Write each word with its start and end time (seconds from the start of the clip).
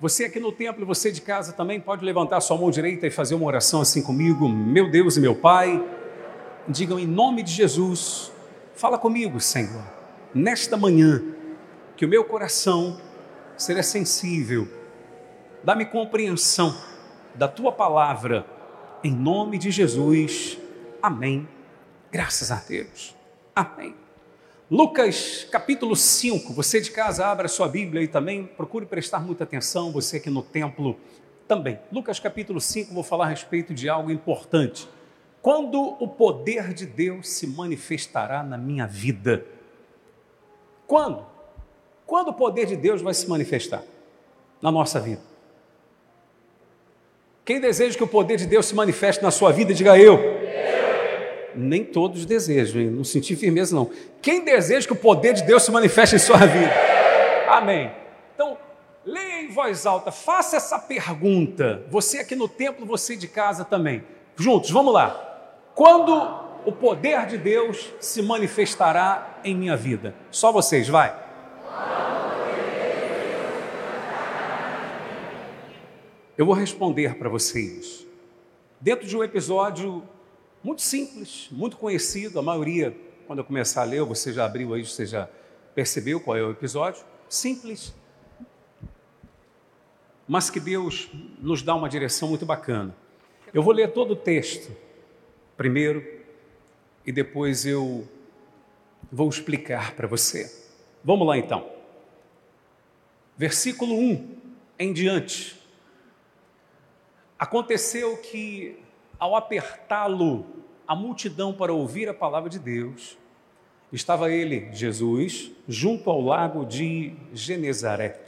Você 0.00 0.24
aqui 0.24 0.38
no 0.38 0.52
templo 0.52 0.86
você 0.86 1.10
de 1.10 1.20
casa 1.20 1.52
também 1.52 1.80
pode 1.80 2.04
levantar 2.04 2.40
sua 2.40 2.56
mão 2.56 2.70
direita 2.70 3.06
e 3.06 3.10
fazer 3.10 3.34
uma 3.34 3.46
oração 3.46 3.80
assim 3.80 4.00
comigo. 4.00 4.48
Meu 4.48 4.88
Deus 4.88 5.16
e 5.16 5.20
meu 5.20 5.34
Pai, 5.34 5.84
digam 6.68 7.00
em 7.00 7.06
nome 7.06 7.42
de 7.42 7.50
Jesus, 7.50 8.30
fala 8.76 8.96
comigo, 8.96 9.40
Senhor, 9.40 9.82
nesta 10.32 10.76
manhã, 10.76 11.20
que 11.96 12.04
o 12.04 12.08
meu 12.08 12.24
coração 12.24 13.00
seja 13.56 13.82
sensível, 13.82 14.68
dá-me 15.64 15.84
compreensão 15.84 16.76
da 17.34 17.48
tua 17.48 17.72
palavra, 17.72 18.46
em 19.02 19.12
nome 19.12 19.58
de 19.58 19.72
Jesus. 19.72 20.58
Amém. 21.02 21.48
Graças 22.12 22.52
a 22.52 22.56
Deus. 22.56 23.16
Amém. 23.54 24.07
Lucas 24.70 25.46
capítulo 25.50 25.96
5, 25.96 26.52
você 26.52 26.78
de 26.78 26.90
casa 26.90 27.24
abra 27.24 27.48
sua 27.48 27.66
Bíblia 27.66 28.02
e 28.02 28.06
também 28.06 28.44
procure 28.44 28.84
prestar 28.84 29.18
muita 29.18 29.44
atenção, 29.44 29.90
você 29.90 30.18
aqui 30.18 30.28
no 30.28 30.42
templo 30.42 30.94
também. 31.46 31.78
Lucas 31.90 32.20
capítulo 32.20 32.60
5, 32.60 32.92
vou 32.92 33.02
falar 33.02 33.24
a 33.24 33.28
respeito 33.28 33.72
de 33.72 33.88
algo 33.88 34.10
importante. 34.10 34.86
Quando 35.40 35.80
o 35.80 36.06
poder 36.06 36.74
de 36.74 36.84
Deus 36.84 37.30
se 37.30 37.46
manifestará 37.46 38.42
na 38.42 38.58
minha 38.58 38.86
vida? 38.86 39.42
Quando? 40.86 41.24
Quando 42.06 42.28
o 42.28 42.34
poder 42.34 42.66
de 42.66 42.76
Deus 42.76 43.00
vai 43.00 43.14
se 43.14 43.26
manifestar 43.26 43.82
na 44.60 44.70
nossa 44.70 45.00
vida? 45.00 45.22
Quem 47.42 47.58
deseja 47.58 47.96
que 47.96 48.04
o 48.04 48.08
poder 48.08 48.36
de 48.36 48.44
Deus 48.46 48.66
se 48.66 48.74
manifeste 48.74 49.22
na 49.22 49.30
sua 49.30 49.50
vida, 49.50 49.72
diga 49.72 49.98
eu 49.98 50.37
nem 51.58 51.84
todos 51.84 52.24
desejam, 52.24 52.82
não 52.90 53.04
senti 53.04 53.34
firmeza 53.34 53.74
não. 53.74 53.90
Quem 54.22 54.44
deseja 54.44 54.86
que 54.86 54.92
o 54.92 54.96
poder 54.96 55.34
de 55.34 55.42
Deus 55.42 55.64
se 55.64 55.70
manifeste 55.70 56.16
em 56.16 56.18
sua 56.18 56.38
vida? 56.38 56.72
Amém. 57.48 57.90
Então, 58.34 58.56
leia 59.04 59.42
em 59.42 59.48
voz 59.48 59.86
alta, 59.86 60.12
faça 60.12 60.56
essa 60.56 60.78
pergunta. 60.78 61.82
Você 61.90 62.18
aqui 62.18 62.36
no 62.36 62.48
templo, 62.48 62.86
você 62.86 63.16
de 63.16 63.26
casa 63.26 63.64
também. 63.64 64.04
Juntos, 64.36 64.70
vamos 64.70 64.94
lá. 64.94 65.24
Quando 65.74 66.12
o 66.64 66.72
poder 66.72 67.26
de 67.26 67.38
Deus 67.38 67.92
se 68.00 68.22
manifestará 68.22 69.40
em 69.44 69.54
minha 69.54 69.76
vida? 69.76 70.14
Só 70.30 70.52
vocês, 70.52 70.88
vai. 70.88 71.26
Eu 76.36 76.46
vou 76.46 76.54
responder 76.54 77.16
para 77.16 77.28
vocês. 77.28 78.06
Dentro 78.80 79.08
de 79.08 79.16
um 79.16 79.24
episódio 79.24 80.04
muito 80.62 80.82
simples, 80.82 81.48
muito 81.50 81.76
conhecido, 81.76 82.38
a 82.38 82.42
maioria, 82.42 82.96
quando 83.26 83.40
eu 83.40 83.44
começar 83.44 83.82
a 83.82 83.84
ler, 83.84 84.02
você 84.04 84.32
já 84.32 84.44
abriu 84.44 84.74
aí, 84.74 84.84
você 84.84 85.06
já 85.06 85.28
percebeu 85.74 86.20
qual 86.20 86.36
é 86.36 86.42
o 86.42 86.50
episódio. 86.50 87.04
Simples, 87.28 87.94
mas 90.28 90.50
que 90.50 90.60
Deus 90.60 91.10
nos 91.40 91.62
dá 91.62 91.74
uma 91.74 91.88
direção 91.88 92.28
muito 92.28 92.44
bacana. 92.44 92.94
Eu 93.52 93.62
vou 93.62 93.72
ler 93.72 93.92
todo 93.92 94.10
o 94.10 94.16
texto 94.16 94.70
primeiro 95.56 96.06
e 97.06 97.10
depois 97.10 97.64
eu 97.64 98.06
vou 99.10 99.28
explicar 99.28 99.94
para 99.94 100.06
você. 100.06 100.52
Vamos 101.02 101.26
lá 101.26 101.38
então. 101.38 101.70
Versículo 103.36 103.94
1 103.94 104.36
em 104.78 104.92
diante. 104.92 105.58
Aconteceu 107.38 108.16
que 108.18 108.78
ao 109.18 109.34
apertá-lo 109.34 110.46
a 110.86 110.94
multidão 110.94 111.52
para 111.52 111.72
ouvir 111.72 112.08
a 112.08 112.14
palavra 112.14 112.48
de 112.48 112.58
Deus, 112.58 113.18
estava 113.92 114.30
ele, 114.30 114.70
Jesus, 114.72 115.50
junto 115.68 116.08
ao 116.08 116.20
lago 116.20 116.64
de 116.64 117.14
Genezaré. 117.32 118.20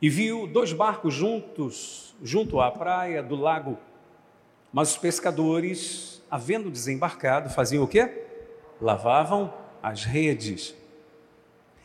E 0.00 0.08
viu 0.08 0.46
dois 0.46 0.72
barcos 0.72 1.12
juntos, 1.12 2.14
junto 2.22 2.60
à 2.60 2.70
praia 2.70 3.22
do 3.22 3.36
lago. 3.36 3.78
Mas 4.72 4.92
os 4.92 4.98
pescadores, 4.98 6.22
havendo 6.30 6.70
desembarcado, 6.70 7.50
faziam 7.50 7.84
o 7.84 7.88
quê? 7.88 8.22
Lavavam 8.80 9.52
as 9.82 10.04
redes. 10.04 10.74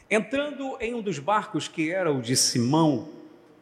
Entrando 0.10 0.78
em 0.80 0.94
um 0.94 1.02
dos 1.02 1.20
barcos, 1.20 1.68
que 1.68 1.92
era 1.92 2.12
o 2.12 2.22
de 2.22 2.36
Simão, 2.36 3.10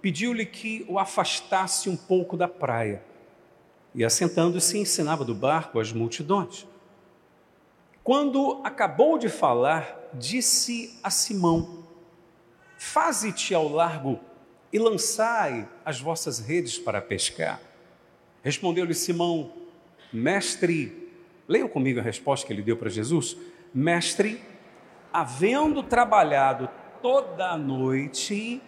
pediu-lhe 0.02 0.46
que 0.46 0.86
o 0.88 0.98
afastasse 0.98 1.90
um 1.90 1.98
pouco 1.98 2.38
da 2.38 2.48
praia 2.48 3.04
e 3.98 4.06
assentando-se 4.06 4.78
ensinava 4.78 5.26
do 5.26 5.34
barco 5.34 5.80
às 5.80 5.92
multidões. 5.92 6.68
Quando 8.04 8.62
acabou 8.64 9.18
de 9.18 9.28
falar, 9.28 10.12
disse 10.14 10.98
a 11.02 11.10
Simão: 11.10 11.84
Faze-te 12.78 13.56
ao 13.56 13.68
largo 13.68 14.20
e 14.72 14.78
lançai 14.78 15.68
as 15.84 16.00
vossas 16.00 16.38
redes 16.38 16.78
para 16.78 17.02
pescar. 17.02 17.60
Respondeu-lhe 18.44 18.94
Simão: 18.94 19.52
Mestre, 20.14 21.12
leiam 21.48 21.68
comigo 21.68 22.00
a 22.00 22.04
resposta 22.04 22.46
que 22.46 22.54
ele 22.54 22.62
deu 22.62 22.78
para 22.78 22.92
Jesus: 22.92 23.36
Mestre, 23.74 24.40
havendo 25.12 25.82
trabalhado 25.82 26.70
toda 27.02 27.50
a 27.50 27.58
noite, 27.58 28.62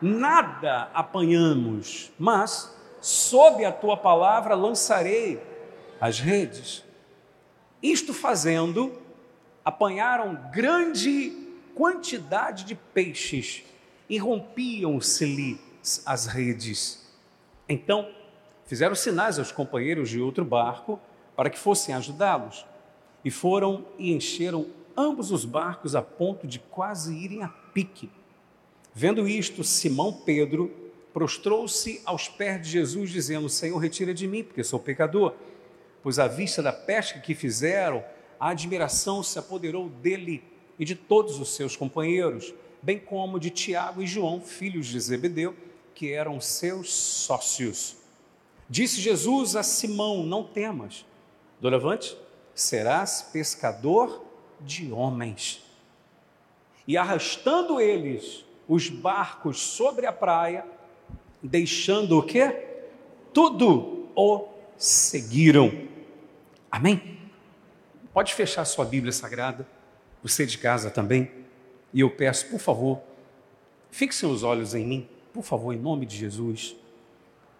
nada 0.00 0.90
apanhamos, 0.94 2.10
mas 2.18 2.75
sob 3.06 3.64
a 3.64 3.70
tua 3.70 3.96
palavra 3.96 4.56
lançarei 4.56 5.40
as 6.00 6.18
redes. 6.18 6.82
Isto 7.80 8.12
fazendo, 8.12 9.00
apanharam 9.64 10.50
grande 10.52 11.30
quantidade 11.72 12.64
de 12.64 12.74
peixes 12.74 13.62
e 14.10 14.18
rompiam-se-lhe 14.18 15.60
as 16.04 16.26
redes. 16.26 17.08
Então, 17.68 18.10
fizeram 18.64 18.96
sinais 18.96 19.38
aos 19.38 19.52
companheiros 19.52 20.10
de 20.10 20.20
outro 20.20 20.44
barco 20.44 20.98
para 21.36 21.48
que 21.48 21.60
fossem 21.60 21.94
ajudá-los. 21.94 22.66
E 23.24 23.30
foram 23.30 23.86
e 24.00 24.12
encheram 24.12 24.66
ambos 24.96 25.30
os 25.30 25.44
barcos 25.44 25.94
a 25.94 26.02
ponto 26.02 26.44
de 26.44 26.58
quase 26.58 27.14
irem 27.14 27.44
a 27.44 27.48
pique. 27.72 28.10
Vendo 28.92 29.28
isto, 29.28 29.62
Simão 29.62 30.12
Pedro 30.12 30.85
prostrou-se 31.16 32.02
aos 32.04 32.28
pés 32.28 32.60
de 32.60 32.68
Jesus, 32.68 33.08
dizendo: 33.08 33.48
Senhor, 33.48 33.78
retira 33.78 34.12
de 34.12 34.28
mim, 34.28 34.44
porque 34.44 34.62
sou 34.62 34.78
pecador. 34.78 35.32
Pois 36.02 36.18
à 36.18 36.28
vista 36.28 36.62
da 36.62 36.74
pesca 36.74 37.20
que 37.20 37.34
fizeram, 37.34 38.04
a 38.38 38.50
admiração 38.50 39.22
se 39.22 39.38
apoderou 39.38 39.88
dele 39.88 40.44
e 40.78 40.84
de 40.84 40.94
todos 40.94 41.40
os 41.40 41.56
seus 41.56 41.74
companheiros, 41.74 42.52
bem 42.82 42.98
como 42.98 43.40
de 43.40 43.48
Tiago 43.48 44.02
e 44.02 44.06
João, 44.06 44.42
filhos 44.42 44.88
de 44.88 45.00
Zebedeu, 45.00 45.56
que 45.94 46.12
eram 46.12 46.38
seus 46.38 46.92
sócios. 46.92 47.96
Disse 48.68 49.00
Jesus 49.00 49.56
a 49.56 49.62
Simão: 49.62 50.22
Não 50.22 50.44
temas, 50.44 51.06
doravante, 51.58 52.14
serás 52.54 53.22
pescador 53.32 54.22
de 54.60 54.92
homens. 54.92 55.64
E 56.86 56.94
arrastando 56.94 57.80
eles 57.80 58.44
os 58.68 58.90
barcos 58.90 59.58
sobre 59.58 60.04
a 60.04 60.12
praia, 60.12 60.75
deixando 61.42 62.18
o 62.18 62.22
quê? 62.22 62.64
Tudo 63.32 64.08
o 64.14 64.48
seguiram. 64.76 65.86
Amém? 66.70 67.18
Pode 68.12 68.34
fechar 68.34 68.64
sua 68.64 68.84
Bíblia 68.84 69.12
Sagrada, 69.12 69.66
você 70.22 70.46
de 70.46 70.58
casa 70.58 70.90
também, 70.90 71.30
e 71.92 72.00
eu 72.00 72.10
peço, 72.10 72.48
por 72.48 72.58
favor, 72.58 73.00
fixem 73.90 74.30
os 74.30 74.42
olhos 74.42 74.74
em 74.74 74.86
mim, 74.86 75.08
por 75.32 75.42
favor, 75.42 75.72
em 75.72 75.78
nome 75.78 76.06
de 76.06 76.16
Jesus. 76.16 76.76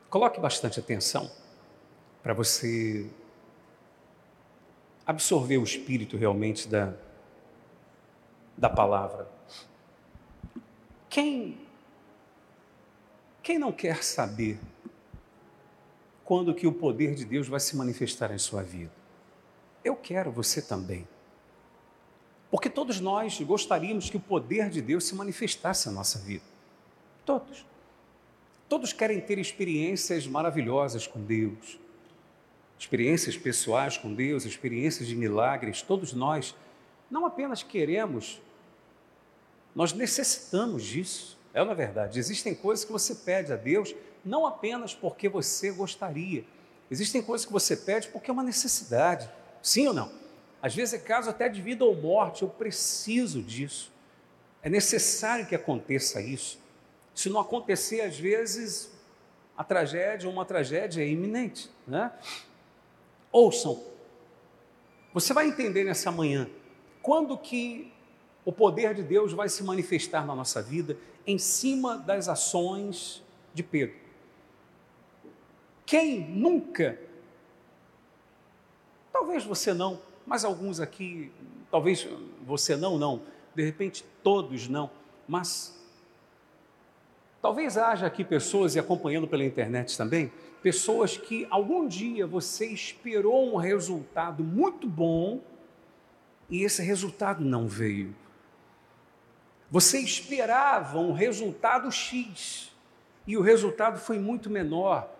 Coloque 0.08 0.40
bastante 0.40 0.80
atenção 0.80 1.30
para 2.22 2.32
você 2.32 3.06
absorver 5.06 5.58
o 5.58 5.62
espírito 5.62 6.16
realmente 6.16 6.68
da, 6.68 6.94
da 8.56 8.68
palavra. 8.68 9.28
Quem 11.08 11.65
quem 13.46 13.60
não 13.60 13.70
quer 13.70 14.02
saber 14.02 14.58
quando 16.24 16.52
que 16.52 16.66
o 16.66 16.72
poder 16.72 17.14
de 17.14 17.24
Deus 17.24 17.46
vai 17.46 17.60
se 17.60 17.76
manifestar 17.76 18.32
em 18.32 18.38
sua 18.38 18.60
vida? 18.60 18.90
Eu 19.84 19.94
quero, 19.94 20.32
você 20.32 20.60
também. 20.60 21.06
Porque 22.50 22.68
todos 22.68 22.98
nós 22.98 23.40
gostaríamos 23.40 24.10
que 24.10 24.16
o 24.16 24.20
poder 24.20 24.68
de 24.68 24.82
Deus 24.82 25.04
se 25.04 25.14
manifestasse 25.14 25.86
na 25.86 25.94
nossa 25.94 26.18
vida. 26.18 26.42
Todos. 27.24 27.64
Todos 28.68 28.92
querem 28.92 29.20
ter 29.20 29.38
experiências 29.38 30.26
maravilhosas 30.26 31.06
com 31.06 31.22
Deus, 31.22 31.78
experiências 32.76 33.36
pessoais 33.38 33.96
com 33.96 34.12
Deus, 34.12 34.44
experiências 34.44 35.06
de 35.06 35.14
milagres. 35.14 35.82
Todos 35.82 36.12
nós 36.12 36.52
não 37.08 37.24
apenas 37.24 37.62
queremos, 37.62 38.42
nós 39.72 39.92
necessitamos 39.92 40.82
disso. 40.82 41.35
É 41.56 41.64
na 41.64 41.72
verdade. 41.72 42.18
Existem 42.18 42.54
coisas 42.54 42.84
que 42.84 42.92
você 42.92 43.14
pede 43.14 43.50
a 43.50 43.56
Deus 43.56 43.94
não 44.22 44.44
apenas 44.44 44.94
porque 44.94 45.26
você 45.26 45.70
gostaria. 45.70 46.44
Existem 46.90 47.22
coisas 47.22 47.46
que 47.46 47.52
você 47.52 47.74
pede 47.74 48.08
porque 48.08 48.30
é 48.30 48.32
uma 48.32 48.42
necessidade. 48.42 49.26
Sim 49.62 49.86
ou 49.86 49.94
não? 49.94 50.12
Às 50.60 50.74
vezes 50.74 50.92
é 50.92 50.98
caso 50.98 51.30
até 51.30 51.48
de 51.48 51.62
vida 51.62 51.82
ou 51.82 51.96
morte. 51.96 52.42
Eu 52.42 52.48
preciso 52.50 53.42
disso. 53.42 53.90
É 54.62 54.68
necessário 54.68 55.46
que 55.46 55.54
aconteça 55.54 56.20
isso. 56.20 56.60
Se 57.14 57.30
não 57.30 57.40
acontecer, 57.40 58.02
às 58.02 58.18
vezes, 58.18 58.90
a 59.56 59.64
tragédia, 59.64 60.28
uma 60.28 60.44
tragédia 60.44 61.02
é 61.02 61.08
iminente. 61.08 61.70
Né? 61.86 62.12
Ouçam, 63.32 63.82
você 65.14 65.32
vai 65.32 65.48
entender 65.48 65.84
nessa 65.84 66.12
manhã 66.12 66.50
quando 67.00 67.38
que 67.38 67.90
o 68.44 68.52
poder 68.52 68.92
de 68.92 69.02
Deus 69.02 69.32
vai 69.32 69.48
se 69.48 69.64
manifestar 69.64 70.26
na 70.26 70.34
nossa 70.34 70.60
vida 70.60 70.98
em 71.26 71.38
cima 71.38 71.98
das 71.98 72.28
ações 72.28 73.22
de 73.52 73.62
Pedro. 73.62 73.96
Quem 75.84 76.20
nunca, 76.20 76.98
talvez 79.12 79.44
você 79.44 79.72
não, 79.72 80.00
mas 80.26 80.44
alguns 80.44 80.80
aqui, 80.80 81.32
talvez 81.70 82.06
você 82.44 82.76
não, 82.76 82.98
não, 82.98 83.22
de 83.54 83.64
repente 83.64 84.04
todos 84.22 84.68
não, 84.68 84.90
mas 85.26 85.76
talvez 87.40 87.78
haja 87.78 88.06
aqui 88.06 88.24
pessoas, 88.24 88.74
e 88.74 88.78
acompanhando 88.78 89.28
pela 89.28 89.44
internet 89.44 89.96
também, 89.96 90.32
pessoas 90.62 91.16
que 91.16 91.46
algum 91.48 91.86
dia 91.86 92.26
você 92.26 92.66
esperou 92.66 93.54
um 93.54 93.56
resultado 93.56 94.42
muito 94.42 94.88
bom 94.88 95.40
e 96.50 96.62
esse 96.62 96.82
resultado 96.82 97.44
não 97.44 97.68
veio. 97.68 98.14
Você 99.70 99.98
esperava 99.98 100.98
um 100.98 101.12
resultado 101.12 101.90
X 101.90 102.70
e 103.26 103.36
o 103.36 103.40
resultado 103.40 103.98
foi 103.98 104.18
muito 104.18 104.48
menor. 104.48 105.10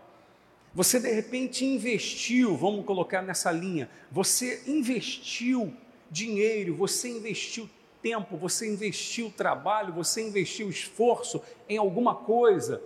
Você 0.74 1.00
de 1.00 1.10
repente 1.10 1.64
investiu, 1.64 2.56
vamos 2.56 2.84
colocar 2.84 3.22
nessa 3.22 3.50
linha, 3.50 3.88
você 4.10 4.62
investiu 4.66 5.74
dinheiro, 6.10 6.74
você 6.74 7.08
investiu 7.08 7.68
tempo, 8.02 8.36
você 8.36 8.70
investiu 8.72 9.32
trabalho, 9.36 9.92
você 9.92 10.22
investiu 10.22 10.68
esforço 10.68 11.42
em 11.68 11.76
alguma 11.76 12.14
coisa, 12.14 12.80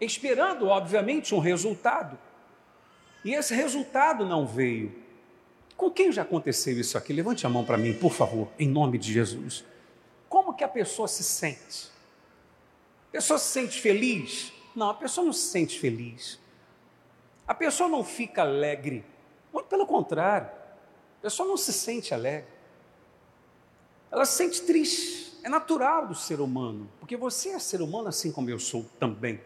esperando, 0.00 0.68
obviamente, 0.68 1.34
um 1.34 1.38
resultado. 1.38 2.18
E 3.24 3.34
esse 3.34 3.54
resultado 3.54 4.24
não 4.24 4.46
veio. 4.46 4.92
Com 5.76 5.90
quem 5.90 6.10
já 6.10 6.22
aconteceu 6.22 6.78
isso 6.78 6.96
aqui? 6.96 7.12
Levante 7.12 7.44
a 7.46 7.48
mão 7.50 7.64
para 7.64 7.76
mim, 7.76 7.92
por 7.92 8.12
favor, 8.12 8.48
em 8.58 8.68
nome 8.68 8.96
de 8.96 9.12
Jesus. 9.12 9.64
Que 10.58 10.64
a 10.64 10.68
pessoa 10.68 11.08
se 11.08 11.24
sente? 11.24 11.90
A 13.08 13.12
pessoa 13.12 13.38
se 13.38 13.46
sente 13.46 13.80
feliz? 13.80 14.52
Não, 14.76 14.90
a 14.90 14.94
pessoa 14.94 15.24
não 15.24 15.32
se 15.32 15.46
sente 15.48 15.78
feliz. 15.78 16.38
A 17.46 17.54
pessoa 17.54 17.88
não 17.88 18.04
fica 18.04 18.42
alegre. 18.42 19.02
Muito 19.50 19.66
pelo 19.66 19.86
contrário. 19.86 20.48
A 21.18 21.22
pessoa 21.22 21.48
não 21.48 21.56
se 21.56 21.72
sente 21.72 22.12
alegre 22.12 22.58
ela 24.10 24.24
se 24.24 24.36
sente 24.36 24.62
triste. 24.62 25.38
É 25.42 25.48
natural 25.48 26.06
do 26.06 26.14
ser 26.14 26.40
humano, 26.40 26.90
porque 26.98 27.16
você 27.16 27.50
é 27.50 27.58
ser 27.58 27.80
humano 27.80 28.08
assim 28.08 28.32
como 28.32 28.50
eu 28.50 28.58
sou 28.58 28.84
também. 28.98 29.36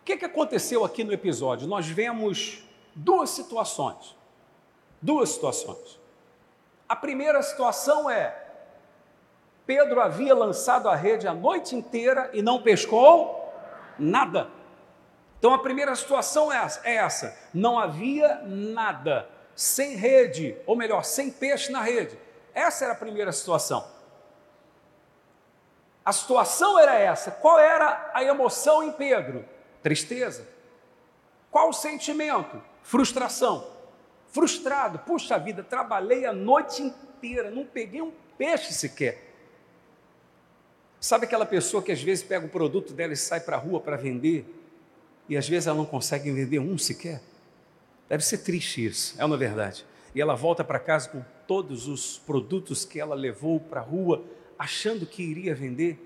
O 0.00 0.04
que, 0.04 0.16
que 0.16 0.24
aconteceu 0.24 0.84
aqui 0.84 1.04
no 1.04 1.12
episódio? 1.12 1.68
Nós 1.68 1.86
vemos 1.86 2.64
duas 2.94 3.30
situações. 3.30 4.16
Duas 5.00 5.30
situações. 5.30 6.00
A 6.88 6.96
primeira 6.96 7.42
situação 7.42 8.10
é: 8.10 8.47
Pedro 9.68 10.00
havia 10.00 10.34
lançado 10.34 10.88
a 10.88 10.94
rede 10.94 11.28
a 11.28 11.34
noite 11.34 11.76
inteira 11.76 12.30
e 12.32 12.40
não 12.40 12.62
pescou 12.62 13.52
nada. 13.98 14.48
Então 15.38 15.52
a 15.52 15.58
primeira 15.58 15.94
situação 15.94 16.50
é 16.50 16.56
essa: 16.96 17.26
é 17.26 17.38
não 17.52 17.78
havia 17.78 18.40
nada 18.46 19.28
sem 19.54 19.94
rede, 19.94 20.56
ou 20.64 20.74
melhor, 20.74 21.04
sem 21.04 21.30
peixe 21.30 21.70
na 21.70 21.82
rede. 21.82 22.18
Essa 22.54 22.86
era 22.86 22.94
a 22.94 22.96
primeira 22.96 23.30
situação. 23.30 23.86
A 26.02 26.14
situação 26.14 26.78
era 26.78 26.94
essa. 26.94 27.30
Qual 27.30 27.58
era 27.58 28.10
a 28.14 28.24
emoção 28.24 28.82
em 28.82 28.92
Pedro? 28.92 29.44
Tristeza. 29.82 30.48
Qual 31.50 31.68
o 31.68 31.74
sentimento? 31.74 32.58
Frustração. 32.82 33.66
Frustrado. 34.28 35.00
Puxa 35.00 35.38
vida, 35.38 35.62
trabalhei 35.62 36.24
a 36.24 36.32
noite 36.32 36.80
inteira, 36.80 37.50
não 37.50 37.66
peguei 37.66 38.00
um 38.00 38.14
peixe 38.38 38.72
sequer. 38.72 39.27
Sabe 41.00 41.26
aquela 41.26 41.46
pessoa 41.46 41.82
que 41.82 41.92
às 41.92 42.02
vezes 42.02 42.24
pega 42.24 42.46
o 42.46 42.48
produto 42.48 42.92
dela 42.92 43.12
e 43.12 43.16
sai 43.16 43.40
para 43.40 43.56
a 43.56 43.58
rua 43.58 43.80
para 43.80 43.96
vender, 43.96 44.44
e 45.28 45.36
às 45.36 45.48
vezes 45.48 45.66
ela 45.66 45.76
não 45.76 45.86
consegue 45.86 46.30
vender 46.30 46.58
um 46.58 46.76
sequer? 46.76 47.20
Deve 48.08 48.24
ser 48.24 48.38
triste 48.38 48.84
isso, 48.84 49.14
é 49.18 49.24
uma 49.24 49.36
verdade. 49.36 49.86
E 50.14 50.20
ela 50.20 50.34
volta 50.34 50.64
para 50.64 50.78
casa 50.78 51.08
com 51.10 51.22
todos 51.46 51.86
os 51.86 52.18
produtos 52.18 52.84
que 52.84 52.98
ela 52.98 53.14
levou 53.14 53.60
para 53.60 53.80
a 53.80 53.82
rua, 53.82 54.24
achando 54.58 55.06
que 55.06 55.22
iria 55.22 55.54
vender, 55.54 55.98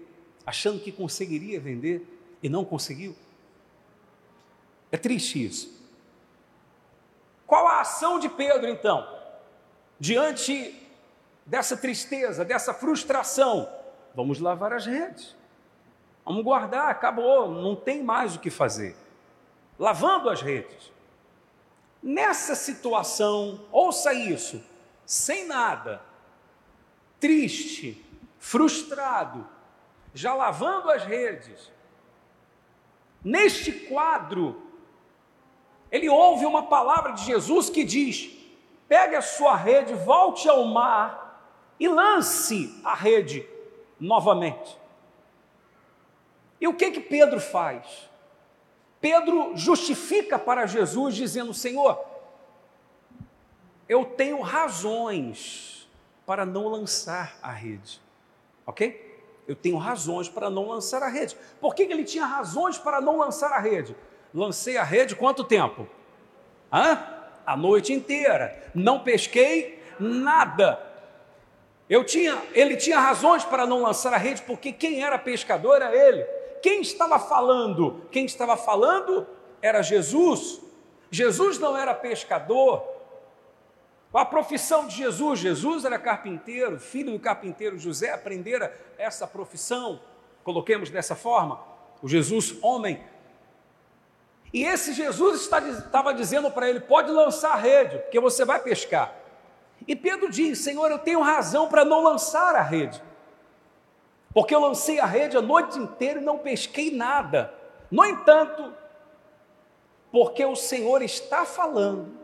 achando 0.44 0.80
que 0.80 0.92
conseguiria 0.92 1.58
vender 1.58 2.06
e 2.42 2.48
não 2.48 2.64
conseguiu. 2.64 3.16
É 4.90 4.98
triste 4.98 5.44
isso. 5.44 5.80
Qual 7.46 7.66
a 7.66 7.80
ação 7.80 8.18
de 8.18 8.28
Pedro 8.28 8.68
então? 8.68 9.06
Diante 9.98 10.74
dessa 11.46 11.76
tristeza, 11.76 12.44
dessa 12.44 12.74
frustração, 12.74 13.68
vamos 14.14 14.38
lavar 14.40 14.72
as 14.72 14.86
redes. 14.86 15.36
Vamos 16.24 16.44
guardar, 16.44 16.88
acabou, 16.88 17.50
não 17.50 17.74
tem 17.74 18.02
mais 18.02 18.36
o 18.36 18.38
que 18.38 18.50
fazer. 18.50 18.96
Lavando 19.78 20.28
as 20.28 20.40
redes. 20.40 20.92
Nessa 22.02 22.54
situação, 22.54 23.60
ouça 23.70 24.12
isso, 24.12 24.62
sem 25.04 25.46
nada, 25.46 26.02
triste, 27.18 28.04
frustrado, 28.38 29.46
já 30.14 30.34
lavando 30.34 30.90
as 30.90 31.04
redes, 31.04 31.72
neste 33.24 33.72
quadro, 33.72 34.60
ele 35.90 36.08
ouve 36.08 36.44
uma 36.44 36.64
palavra 36.64 37.12
de 37.12 37.24
Jesus 37.24 37.70
que 37.70 37.84
diz: 37.84 38.30
pegue 38.88 39.14
a 39.14 39.22
sua 39.22 39.54
rede, 39.56 39.94
volte 39.94 40.48
ao 40.48 40.64
mar 40.64 41.22
e 41.78 41.88
lance 41.88 42.80
a 42.84 42.94
rede 42.94 43.48
novamente. 44.02 44.76
E 46.60 46.66
o 46.66 46.74
que 46.74 46.90
que 46.90 47.00
Pedro 47.00 47.40
faz? 47.40 48.10
Pedro 49.00 49.56
justifica 49.56 50.38
para 50.38 50.66
Jesus, 50.66 51.14
dizendo: 51.14 51.54
Senhor, 51.54 52.04
eu 53.88 54.04
tenho 54.04 54.40
razões 54.40 55.88
para 56.26 56.44
não 56.44 56.68
lançar 56.68 57.38
a 57.40 57.52
rede, 57.52 58.00
ok? 58.66 59.10
Eu 59.46 59.56
tenho 59.56 59.76
razões 59.76 60.28
para 60.28 60.48
não 60.50 60.68
lançar 60.68 61.02
a 61.02 61.08
rede. 61.08 61.36
Por 61.60 61.74
que, 61.74 61.86
que 61.86 61.92
ele 61.92 62.04
tinha 62.04 62.24
razões 62.24 62.78
para 62.78 63.00
não 63.00 63.18
lançar 63.18 63.52
a 63.52 63.58
rede? 63.58 63.96
Lancei 64.32 64.76
a 64.76 64.84
rede 64.84 65.16
quanto 65.16 65.44
tempo? 65.44 65.86
Hã? 66.72 67.04
A 67.44 67.56
noite 67.56 67.92
inteira. 67.92 68.70
Não 68.72 69.00
pesquei 69.00 69.82
nada. 69.98 70.91
Tinha, 72.06 72.40
ele 72.54 72.76
tinha 72.76 72.98
razões 72.98 73.44
para 73.44 73.66
não 73.66 73.82
lançar 73.82 74.14
a 74.14 74.16
rede, 74.16 74.42
porque 74.42 74.72
quem 74.72 75.02
era 75.02 75.18
pescador 75.18 75.76
era 75.76 75.94
ele. 75.94 76.24
Quem 76.62 76.80
estava 76.80 77.18
falando? 77.18 78.02
Quem 78.10 78.24
estava 78.24 78.56
falando 78.56 79.26
era 79.60 79.82
Jesus. 79.82 80.60
Jesus 81.10 81.58
não 81.58 81.76
era 81.76 81.94
pescador. 81.94 82.82
A 84.14 84.24
profissão 84.24 84.86
de 84.86 84.96
Jesus? 84.96 85.40
Jesus 85.40 85.84
era 85.84 85.98
carpinteiro, 85.98 86.78
filho 86.78 87.12
do 87.12 87.18
carpinteiro 87.18 87.78
José, 87.78 88.10
aprendera 88.10 88.74
essa 88.98 89.26
profissão, 89.26 90.00
coloquemos 90.44 90.90
dessa 90.90 91.16
forma, 91.16 91.60
o 92.02 92.08
Jesus 92.08 92.56
homem. 92.62 93.02
E 94.52 94.64
esse 94.64 94.92
Jesus 94.92 95.42
estava 95.42 96.12
dizendo 96.12 96.50
para 96.50 96.68
ele: 96.68 96.80
pode 96.80 97.10
lançar 97.10 97.52
a 97.52 97.56
rede, 97.56 97.98
porque 97.98 98.20
você 98.20 98.44
vai 98.44 98.60
pescar. 98.60 99.14
E 99.86 99.96
Pedro 99.96 100.30
diz: 100.30 100.58
Senhor, 100.58 100.90
eu 100.90 100.98
tenho 100.98 101.20
razão 101.20 101.68
para 101.68 101.84
não 101.84 102.02
lançar 102.02 102.54
a 102.54 102.62
rede 102.62 103.02
porque 104.32 104.54
eu 104.54 104.60
lancei 104.60 104.98
a 104.98 105.06
rede 105.06 105.36
a 105.36 105.42
noite 105.42 105.78
inteira 105.78 106.20
e 106.20 106.24
não 106.24 106.38
pesquei 106.38 106.90
nada. 106.90 107.52
No 107.90 108.04
entanto, 108.04 108.72
porque 110.10 110.44
o 110.44 110.56
Senhor 110.56 111.02
está 111.02 111.44
falando, 111.44 112.18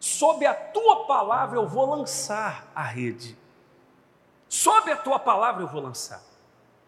sob 0.00 0.46
a 0.46 0.54
tua 0.54 1.06
palavra 1.06 1.58
eu 1.58 1.68
vou 1.68 1.86
lançar 1.86 2.70
a 2.74 2.82
rede. 2.82 3.36
Sob 4.48 4.90
a 4.90 4.96
tua 4.96 5.18
palavra 5.18 5.62
eu 5.62 5.68
vou 5.68 5.82
lançar. 5.82 6.22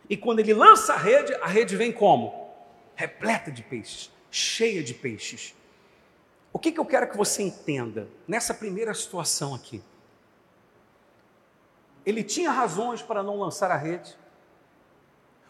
E 0.08 0.16
quando 0.16 0.40
ele 0.40 0.54
lança 0.54 0.94
a 0.94 0.96
rede, 0.96 1.34
a 1.34 1.46
rede 1.46 1.76
vem 1.76 1.92
como? 1.92 2.48
Repleta 2.94 3.50
de 3.50 3.62
peixes, 3.62 4.10
cheia 4.30 4.82
de 4.82 4.94
peixes. 4.94 5.54
O 6.52 6.58
que, 6.58 6.72
que 6.72 6.80
eu 6.80 6.84
quero 6.84 7.08
que 7.08 7.16
você 7.16 7.42
entenda 7.42 8.08
nessa 8.26 8.52
primeira 8.52 8.92
situação 8.92 9.54
aqui? 9.54 9.82
Ele 12.04 12.24
tinha 12.24 12.50
razões 12.50 13.02
para 13.02 13.22
não 13.22 13.38
lançar 13.38 13.70
a 13.70 13.76
rede, 13.76 14.16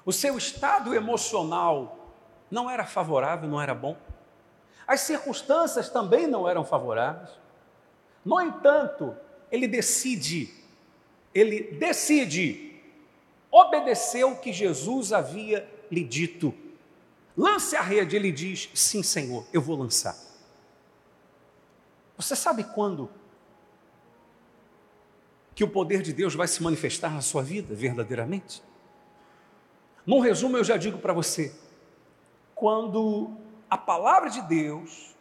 o 0.04 0.12
seu 0.12 0.36
estado 0.36 0.94
emocional 0.94 2.14
não 2.50 2.68
era 2.68 2.84
favorável, 2.84 3.48
não 3.48 3.60
era 3.60 3.74
bom. 3.74 3.96
As 4.86 5.00
circunstâncias 5.00 5.88
também 5.88 6.26
não 6.26 6.48
eram 6.48 6.64
favoráveis. 6.64 7.30
No 8.24 8.40
entanto, 8.40 9.16
ele 9.50 9.68
decide, 9.68 10.52
ele 11.32 11.74
decide 11.74 12.70
obedeceu 13.50 14.30
o 14.30 14.36
que 14.36 14.52
Jesus 14.52 15.12
havia 15.12 15.68
lhe 15.90 16.04
dito. 16.04 16.54
Lance 17.36 17.76
a 17.76 17.82
rede, 17.82 18.16
ele 18.16 18.30
diz: 18.30 18.70
Sim, 18.74 19.02
Senhor, 19.02 19.46
eu 19.52 19.60
vou 19.60 19.76
lançar. 19.76 20.16
Você 22.20 22.36
sabe 22.36 22.64
quando 22.64 23.08
que 25.54 25.64
o 25.64 25.68
poder 25.70 26.02
de 26.02 26.12
Deus 26.12 26.34
vai 26.34 26.46
se 26.46 26.62
manifestar 26.62 27.10
na 27.10 27.22
sua 27.22 27.42
vida 27.42 27.74
verdadeiramente? 27.74 28.62
Num 30.04 30.20
resumo, 30.20 30.58
eu 30.58 30.62
já 30.62 30.76
digo 30.76 30.98
para 30.98 31.14
você: 31.14 31.58
quando 32.54 33.34
a 33.70 33.78
palavra 33.78 34.28
de 34.28 34.42
Deus, 34.42 35.16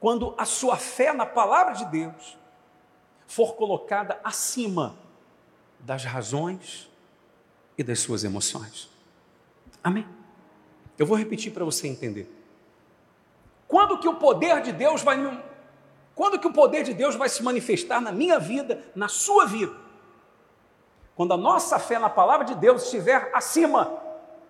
quando 0.00 0.34
a 0.36 0.44
sua 0.44 0.76
fé 0.76 1.12
na 1.12 1.24
palavra 1.24 1.74
de 1.74 1.84
Deus 1.84 2.36
for 3.28 3.54
colocada 3.54 4.20
acima 4.24 4.98
das 5.78 6.04
razões 6.04 6.90
e 7.78 7.84
das 7.84 8.00
suas 8.00 8.24
emoções. 8.24 8.90
Amém? 9.84 10.04
Eu 10.98 11.06
vou 11.06 11.16
repetir 11.16 11.52
para 11.52 11.64
você 11.64 11.86
entender. 11.86 12.28
Quando 13.68 14.00
que 14.00 14.08
o 14.08 14.16
poder 14.16 14.60
de 14.62 14.72
Deus 14.72 15.00
vai 15.00 15.16
quando 16.20 16.38
que 16.38 16.46
o 16.46 16.52
poder 16.52 16.82
de 16.84 16.92
Deus 16.92 17.16
vai 17.16 17.30
se 17.30 17.42
manifestar 17.42 17.98
na 17.98 18.12
minha 18.12 18.38
vida, 18.38 18.84
na 18.94 19.08
sua 19.08 19.46
vida? 19.46 19.74
Quando 21.16 21.32
a 21.32 21.36
nossa 21.38 21.78
fé 21.78 21.98
na 21.98 22.10
palavra 22.10 22.44
de 22.44 22.54
Deus 22.56 22.82
estiver 22.82 23.30
acima 23.34 23.90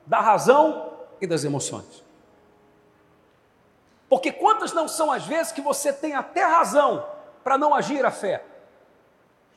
da 0.05 0.19
razão 0.19 0.99
e 1.21 1.29
das 1.29 1.45
emoções. 1.45 2.03
Porque 4.09 4.33
quantas 4.33 4.73
não 4.73 4.89
são 4.89 5.13
as 5.13 5.25
vezes 5.25 5.53
que 5.53 5.61
você 5.61 5.93
tem 5.93 6.13
até 6.13 6.43
razão 6.43 7.07
para 7.45 7.57
não 7.57 7.73
agir 7.73 8.05
a 8.05 8.11
fé? 8.11 8.45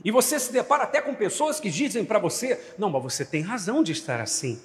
E 0.05 0.11
você 0.11 0.39
se 0.39 0.53
depara 0.53 0.83
até 0.83 1.01
com 1.01 1.15
pessoas 1.15 1.59
que 1.59 1.71
dizem 1.71 2.05
para 2.05 2.19
você: 2.19 2.75
não, 2.77 2.91
mas 2.91 3.01
você 3.01 3.25
tem 3.25 3.41
razão 3.41 3.81
de 3.81 3.91
estar 3.91 4.21
assim. 4.21 4.61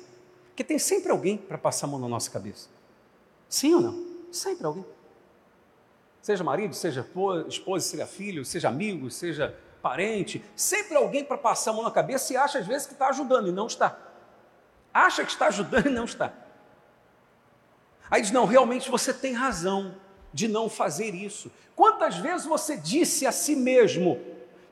Porque 0.49 0.63
tem 0.63 0.79
sempre 0.79 1.11
alguém 1.11 1.39
para 1.39 1.57
passar 1.57 1.87
a 1.87 1.89
mão 1.89 1.99
na 1.99 2.09
nossa 2.09 2.31
cabeça. 2.31 2.69
Sim 3.49 3.75
ou 3.77 3.81
não? 3.81 4.07
Sempre 4.31 4.67
alguém. 4.67 4.98
Seja 6.21 6.45
marido, 6.45 6.75
seja 6.75 7.07
esposa, 7.49 7.87
seja 7.87 8.07
filho, 8.07 8.45
seja 8.45 8.69
amigo, 8.69 9.11
seja 9.11 9.55
parente, 9.81 10.45
sempre 10.57 10.97
alguém 10.97 11.25
para 11.25 11.39
passar 11.39 11.71
a 11.71 11.75
mão 11.75 11.85
na 11.85 11.91
cabeça 11.91 12.33
e 12.33 12.37
acha 12.37 12.59
às 12.59 12.67
vezes 12.67 12.87
que 12.87 12.93
está 12.93 13.09
ajudando 13.09 13.49
e 13.49 13.53
não 13.53 13.67
está. 13.67 13.97
Acha 14.93 15.25
que 15.25 15.31
está 15.31 15.47
ajudando 15.47 15.87
e 15.87 15.91
não 15.91 16.05
está. 16.05 16.33
Aí 18.11 18.23
diz: 18.23 18.31
não, 18.31 18.47
realmente 18.47 18.91
você 18.91 19.13
tem 19.13 19.33
razão 19.33 19.95
de 20.33 20.49
não 20.49 20.69
fazer 20.69 21.15
isso. 21.15 21.51
Quantas 21.77 22.17
vezes 22.17 22.47
você 22.47 22.77
disse 22.77 23.27
a 23.27 23.33
si 23.33 23.55
mesmo: 23.55 24.21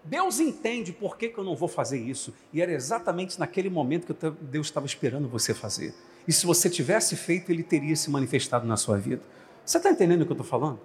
Deus 0.05 0.41
entende 0.41 0.93
por 0.93 1.17
que, 1.17 1.29
que 1.29 1.39
eu 1.39 1.45
não 1.45 1.55
vou 1.55 1.69
fazer 1.69 1.99
isso. 1.99 2.35
E 2.53 2.61
era 2.61 2.73
exatamente 2.73 3.39
naquele 3.39 3.71
momento 3.71 4.13
que 4.13 4.31
Deus 4.41 4.67
estava 4.67 4.87
esperando 4.87 5.29
você 5.29 5.55
fazer. 5.55 5.95
E 6.27 6.33
se 6.33 6.45
você 6.45 6.69
tivesse 6.69 7.15
feito, 7.15 7.53
ele 7.53 7.63
teria 7.63 7.95
se 7.95 8.11
manifestado 8.11 8.67
na 8.67 8.77
sua 8.77 8.99
vida. 8.99 9.23
Você 9.65 9.77
está 9.77 9.91
entendendo 9.91 10.23
o 10.23 10.27
que 10.27 10.33
eu 10.33 10.35
estou 10.35 10.47
falando? 10.47 10.81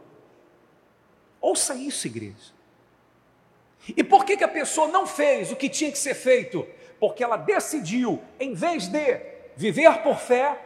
Ouça 1.42 1.74
isso, 1.74 2.08
igreja. 2.08 2.54
E 3.98 4.04
por 4.04 4.24
que, 4.24 4.38
que 4.38 4.44
a 4.44 4.48
pessoa 4.48 4.88
não 4.88 5.08
fez 5.08 5.52
o 5.52 5.56
que 5.56 5.68
tinha 5.68 5.92
que 5.92 5.98
ser 5.98 6.14
feito? 6.14 6.68
Porque 7.00 7.24
ela 7.24 7.36
decidiu, 7.36 8.22
em 8.40 8.54
vez 8.54 8.88
de 8.88 9.20
viver 9.56 10.04
por 10.04 10.18
fé, 10.18 10.60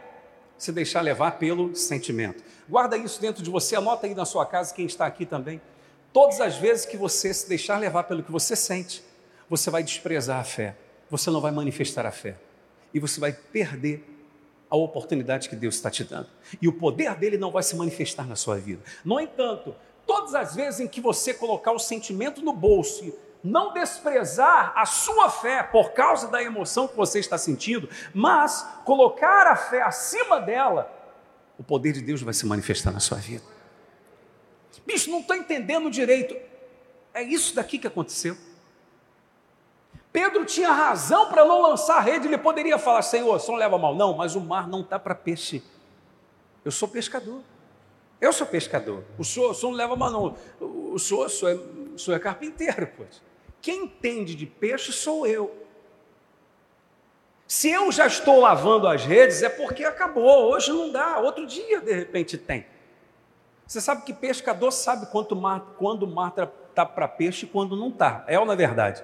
se 0.58 0.70
deixar 0.70 1.00
levar 1.00 1.32
pelo 1.32 1.74
sentimento. 1.74 2.44
Guarda 2.68 2.96
isso 2.96 3.20
dentro 3.20 3.42
de 3.42 3.50
você, 3.50 3.76
anota 3.76 4.06
aí 4.06 4.14
na 4.14 4.24
sua 4.24 4.44
casa, 4.44 4.74
quem 4.74 4.86
está 4.86 5.06
aqui 5.06 5.24
também. 5.24 5.60
Todas 6.12 6.40
as 6.40 6.56
vezes 6.56 6.84
que 6.84 6.96
você 6.96 7.32
se 7.32 7.48
deixar 7.48 7.78
levar 7.78 8.04
pelo 8.04 8.22
que 8.22 8.30
você 8.30 8.54
sente, 8.54 9.02
você 9.48 9.70
vai 9.70 9.82
desprezar 9.82 10.40
a 10.40 10.44
fé, 10.44 10.76
você 11.10 11.30
não 11.30 11.40
vai 11.40 11.52
manifestar 11.52 12.04
a 12.04 12.10
fé 12.10 12.36
e 12.92 12.98
você 12.98 13.20
vai 13.20 13.32
perder 13.32 14.04
a 14.68 14.76
oportunidade 14.76 15.48
que 15.48 15.56
Deus 15.56 15.76
está 15.76 15.90
te 15.90 16.02
dando. 16.02 16.28
E 16.60 16.66
o 16.66 16.72
poder 16.72 17.14
dele 17.14 17.38
não 17.38 17.50
vai 17.50 17.62
se 17.62 17.76
manifestar 17.76 18.26
na 18.26 18.34
sua 18.34 18.56
vida. 18.56 18.82
No 19.04 19.20
entanto, 19.20 19.74
todas 20.06 20.34
as 20.34 20.54
vezes 20.54 20.80
em 20.80 20.88
que 20.88 21.00
você 21.00 21.34
colocar 21.34 21.72
o 21.72 21.78
sentimento 21.78 22.40
no 22.40 22.52
bolso 22.52 23.04
e 23.04 23.14
não 23.42 23.72
desprezar 23.72 24.72
a 24.74 24.86
sua 24.86 25.30
fé 25.30 25.62
por 25.62 25.92
causa 25.92 26.28
da 26.28 26.42
emoção 26.42 26.88
que 26.88 26.96
você 26.96 27.18
está 27.18 27.36
sentindo, 27.36 27.88
mas 28.14 28.66
colocar 28.84 29.46
a 29.46 29.56
fé 29.56 29.82
acima 29.82 30.40
dela, 30.40 30.92
o 31.58 31.62
poder 31.62 31.92
de 31.92 32.00
Deus 32.00 32.22
vai 32.22 32.34
se 32.34 32.46
manifestar 32.46 32.92
na 32.92 33.00
sua 33.00 33.18
vida. 33.18 33.44
Bicho, 34.86 35.10
não 35.10 35.20
estou 35.20 35.34
entendendo 35.34 35.90
direito. 35.90 36.36
É 37.12 37.22
isso 37.22 37.54
daqui 37.54 37.78
que 37.78 37.86
aconteceu. 37.86 38.36
Pedro 40.12 40.44
tinha 40.44 40.72
razão 40.72 41.28
para 41.28 41.44
não 41.44 41.60
lançar 41.60 41.98
a 41.98 42.00
rede, 42.00 42.26
ele 42.26 42.38
poderia 42.38 42.78
falar: 42.78 43.02
Senhor, 43.02 43.38
só 43.38 43.52
não 43.52 43.58
leva 43.58 43.78
mal, 43.78 43.94
não, 43.94 44.16
mas 44.16 44.34
o 44.34 44.40
mar 44.40 44.68
não 44.68 44.80
está 44.80 44.98
para 44.98 45.14
peixe. 45.14 45.62
Eu 46.64 46.70
sou 46.70 46.88
pescador. 46.88 47.42
Eu 48.20 48.32
sou 48.32 48.46
pescador. 48.46 49.04
O 49.18 49.24
senhor, 49.24 49.50
o 49.50 49.54
senhor 49.54 49.72
não 49.72 49.78
leva 49.78 49.96
mal, 49.96 50.10
não. 50.10 50.36
O 50.60 50.98
senhor, 50.98 51.26
o 51.26 51.28
senhor, 51.28 51.52
é, 51.52 51.94
o 51.94 51.98
senhor 51.98 52.16
é 52.16 52.20
carpinteiro, 52.20 52.90
pois. 52.96 53.22
Quem 53.60 53.84
entende 53.84 54.34
de 54.34 54.46
peixe 54.46 54.92
sou 54.92 55.26
eu. 55.26 55.66
Se 57.46 57.70
eu 57.70 57.92
já 57.92 58.06
estou 58.06 58.40
lavando 58.40 58.88
as 58.88 59.04
redes, 59.04 59.42
é 59.42 59.48
porque 59.48 59.84
acabou. 59.84 60.52
Hoje 60.52 60.72
não 60.72 60.90
dá, 60.90 61.18
outro 61.18 61.46
dia 61.46 61.80
de 61.80 61.92
repente 61.92 62.36
tem. 62.36 62.66
Você 63.66 63.80
sabe 63.80 64.02
que 64.02 64.12
pescador 64.12 64.70
sabe 64.72 65.06
quanto 65.06 65.36
mar, 65.36 65.74
quando 65.76 66.04
o 66.04 66.06
mar 66.06 66.28
está 66.28 66.46
tá 66.46 66.86
para 66.86 67.08
peixe 67.08 67.46
e 67.46 67.48
quando 67.48 67.76
não 67.76 67.88
está. 67.88 68.24
É 68.26 68.38
ou 68.38 68.46
não 68.46 68.52
é 68.52 68.56
verdade? 68.56 69.02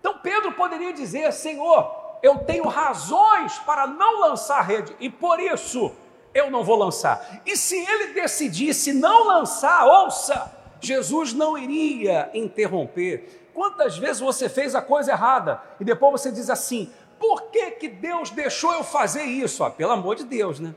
Então 0.00 0.18
Pedro 0.18 0.52
poderia 0.52 0.92
dizer: 0.92 1.32
Senhor, 1.32 2.18
eu 2.22 2.38
tenho 2.38 2.66
razões 2.66 3.58
para 3.60 3.86
não 3.86 4.20
lançar 4.20 4.58
a 4.58 4.62
rede 4.62 4.94
e 5.00 5.08
por 5.08 5.40
isso 5.40 5.92
eu 6.34 6.50
não 6.50 6.64
vou 6.64 6.76
lançar. 6.76 7.42
E 7.44 7.56
se 7.56 7.76
ele 7.76 8.12
decidisse 8.12 8.92
não 8.92 9.26
lançar, 9.26 9.86
ouça, 9.86 10.52
Jesus 10.80 11.32
não 11.32 11.56
iria 11.56 12.30
interromper. 12.34 13.50
Quantas 13.54 13.98
vezes 13.98 14.20
você 14.20 14.48
fez 14.48 14.74
a 14.74 14.82
coisa 14.82 15.12
errada 15.12 15.60
e 15.80 15.84
depois 15.84 16.20
você 16.20 16.30
diz 16.30 16.48
assim: 16.48 16.92
por 17.18 17.50
que, 17.50 17.72
que 17.72 17.88
Deus 17.88 18.30
deixou 18.30 18.72
eu 18.72 18.84
fazer 18.84 19.24
isso? 19.24 19.64
Ah, 19.64 19.70
pelo 19.70 19.92
amor 19.92 20.16
de 20.16 20.24
Deus, 20.24 20.60
né? 20.60 20.74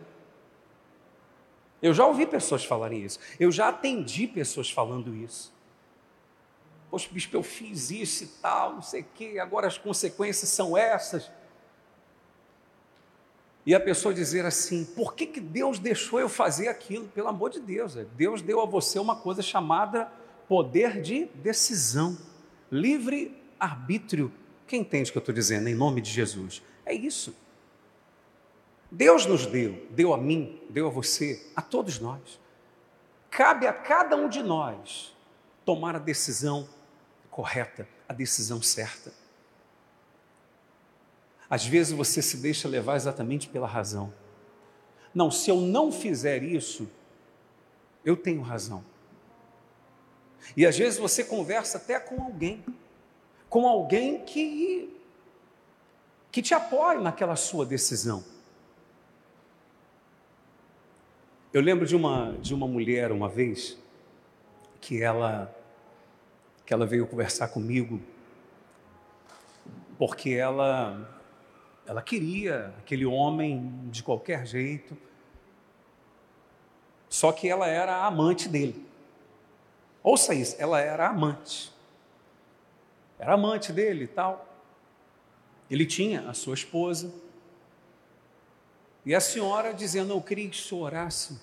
Eu 1.81 1.93
já 1.93 2.05
ouvi 2.05 2.25
pessoas 2.25 2.63
falarem 2.63 3.03
isso. 3.03 3.19
Eu 3.39 3.51
já 3.51 3.69
atendi 3.69 4.27
pessoas 4.27 4.69
falando 4.69 5.15
isso. 5.15 5.51
Poxa, 6.89 7.07
bispo, 7.11 7.35
eu 7.35 7.43
fiz 7.43 7.89
isso 7.89 8.25
e 8.25 8.27
tal, 8.27 8.73
não 8.73 8.81
sei 8.81 9.01
o 9.01 9.05
quê, 9.15 9.39
agora 9.41 9.65
as 9.65 9.77
consequências 9.77 10.49
são 10.49 10.77
essas. 10.77 11.31
E 13.65 13.75
a 13.75 13.79
pessoa 13.79 14.13
dizer 14.13 14.45
assim: 14.45 14.83
por 14.83 15.13
que, 15.13 15.25
que 15.25 15.39
Deus 15.39 15.79
deixou 15.79 16.19
eu 16.19 16.29
fazer 16.29 16.67
aquilo? 16.67 17.07
Pelo 17.07 17.27
amor 17.27 17.49
de 17.49 17.59
Deus, 17.59 17.95
é, 17.95 18.05
Deus 18.15 18.41
deu 18.41 18.61
a 18.61 18.65
você 18.65 18.99
uma 18.99 19.15
coisa 19.15 19.41
chamada 19.41 20.11
poder 20.47 21.01
de 21.01 21.25
decisão, 21.35 22.17
livre 22.71 23.37
arbítrio. 23.59 24.31
Quem 24.67 24.81
entende 24.81 25.09
o 25.09 25.13
que 25.13 25.17
eu 25.17 25.21
estou 25.21 25.35
dizendo 25.35 25.67
em 25.67 25.75
nome 25.75 26.01
de 26.01 26.09
Jesus? 26.09 26.61
É 26.85 26.93
isso. 26.93 27.35
Deus 28.89 29.25
nos 29.25 29.45
deu, 29.45 29.87
deu 29.91 30.13
a 30.13 30.17
mim, 30.17 30.61
deu 30.69 30.87
a 30.87 30.89
você, 30.89 31.49
a 31.55 31.61
todos 31.61 31.99
nós. 31.99 32.39
Cabe 33.29 33.65
a 33.65 33.71
cada 33.71 34.17
um 34.17 34.27
de 34.27 34.43
nós 34.43 35.15
tomar 35.63 35.95
a 35.95 35.99
decisão 35.99 36.67
correta, 37.29 37.87
a 38.09 38.13
decisão 38.13 38.61
certa. 38.61 39.13
Às 41.51 41.65
vezes 41.65 41.91
você 41.91 42.21
se 42.21 42.37
deixa 42.37 42.67
levar 42.67 42.95
exatamente 42.95 43.49
pela 43.49 43.67
razão. 43.67 44.13
Não, 45.13 45.29
se 45.29 45.51
eu 45.51 45.57
não 45.57 45.91
fizer 45.91 46.41
isso, 46.41 46.89
eu 48.05 48.15
tenho 48.15 48.41
razão. 48.41 48.83
E 50.55 50.65
às 50.65 50.77
vezes 50.77 50.97
você 50.97 51.25
conversa 51.25 51.77
até 51.77 51.99
com 51.99 52.23
alguém, 52.23 52.63
com 53.49 53.67
alguém 53.67 54.23
que 54.23 54.97
que 56.31 56.41
te 56.41 56.53
apoie 56.53 56.97
naquela 57.01 57.35
sua 57.35 57.65
decisão. 57.65 58.23
Eu 61.51 61.61
lembro 61.61 61.85
de 61.85 61.93
uma, 61.93 62.37
de 62.39 62.53
uma 62.53 62.65
mulher 62.65 63.11
uma 63.11 63.27
vez 63.27 63.77
que 64.79 65.03
ela, 65.03 65.53
que 66.65 66.73
ela 66.73 66.85
veio 66.85 67.05
conversar 67.05 67.49
comigo 67.49 67.99
porque 69.97 70.29
ela, 70.29 71.20
ela 71.85 72.01
queria 72.01 72.73
aquele 72.79 73.05
homem 73.05 73.89
de 73.89 74.03
qualquer 74.03 74.45
jeito, 74.45 74.97
só 77.09 77.31
que 77.31 77.47
ela 77.47 77.67
era 77.67 77.97
a 77.97 78.05
amante 78.05 78.47
dele. 78.47 78.85
Ouça 80.03 80.33
isso, 80.33 80.55
ela 80.59 80.79
era 80.79 81.09
amante. 81.09 81.71
Era 83.19 83.33
amante 83.33 83.71
dele 83.71 84.05
e 84.05 84.07
tal. 84.07 84.47
Ele 85.69 85.85
tinha 85.85 86.29
a 86.29 86.33
sua 86.33 86.53
esposa, 86.53 87.13
e 89.05 89.15
a 89.15 89.19
senhora 89.19 89.73
dizendo, 89.73 90.13
eu 90.13 90.21
queria 90.21 90.47
que 90.47 90.57
o 90.57 90.61
senhor 90.61 90.83
orasse 90.83 91.39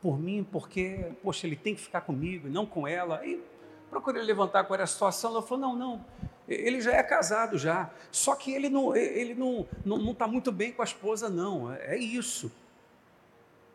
por 0.00 0.18
mim, 0.18 0.46
porque, 0.50 1.12
poxa, 1.22 1.46
ele 1.46 1.56
tem 1.56 1.74
que 1.74 1.80
ficar 1.80 2.02
comigo 2.02 2.46
e 2.46 2.50
não 2.50 2.66
com 2.66 2.86
ela. 2.86 3.18
Aí 3.18 3.42
procurei 3.88 4.22
levantar 4.22 4.64
qual 4.64 4.74
era 4.74 4.84
a 4.84 4.86
situação. 4.86 5.30
Ela 5.30 5.42
falou, 5.42 5.68
não, 5.68 5.76
não, 5.76 6.04
Ele 6.48 6.80
já 6.80 6.92
é 6.92 7.02
casado 7.02 7.58
já. 7.58 7.90
Só 8.10 8.34
que 8.34 8.52
ele 8.52 8.68
não 8.68 8.96
está 8.96 9.18
ele 9.18 9.34
não, 9.34 9.66
não, 9.84 9.98
não 9.98 10.14
tá 10.14 10.26
muito 10.26 10.50
bem 10.50 10.72
com 10.72 10.80
a 10.80 10.84
esposa, 10.84 11.28
não. 11.28 11.72
É, 11.72 11.94
é 11.94 11.98
isso. 11.98 12.50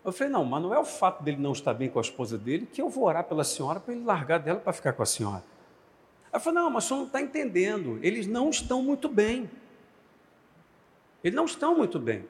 Eu 0.04 0.12
falei, 0.12 0.34
não, 0.34 0.44
mas 0.44 0.62
não 0.62 0.74
é 0.74 0.80
o 0.80 0.84
fato 0.84 1.24
dele 1.24 1.38
não 1.38 1.54
estar 1.54 1.74
bem 1.74 1.90
com 1.90 2.00
a 2.00 2.02
esposa 2.02 2.38
dele 2.38 2.68
que 2.72 2.82
eu 2.82 2.90
vou 2.90 3.06
orar 3.06 3.24
pela 3.24 3.44
senhora 3.44 3.80
para 3.80 3.94
ele 3.94 4.04
largar 4.04 4.40
dela 4.40 4.60
para 4.60 4.74
ficar 4.74 4.92
com 4.94 5.04
a 5.04 5.06
senhora. 5.06 5.44
Ela 6.32 6.40
falou, 6.40 6.64
não, 6.64 6.70
mas 6.72 6.86
o 6.86 6.88
senhor 6.88 7.00
não 7.02 7.08
está 7.08 7.22
entendendo. 7.22 8.00
Eles 8.02 8.28
não 8.28 8.50
estão 8.50 8.82
muito 8.82 9.08
bem. 9.08 9.50
Eles 11.24 11.36
não 11.36 11.46
estão 11.46 11.78
muito 11.78 12.00
bem. 12.00 12.26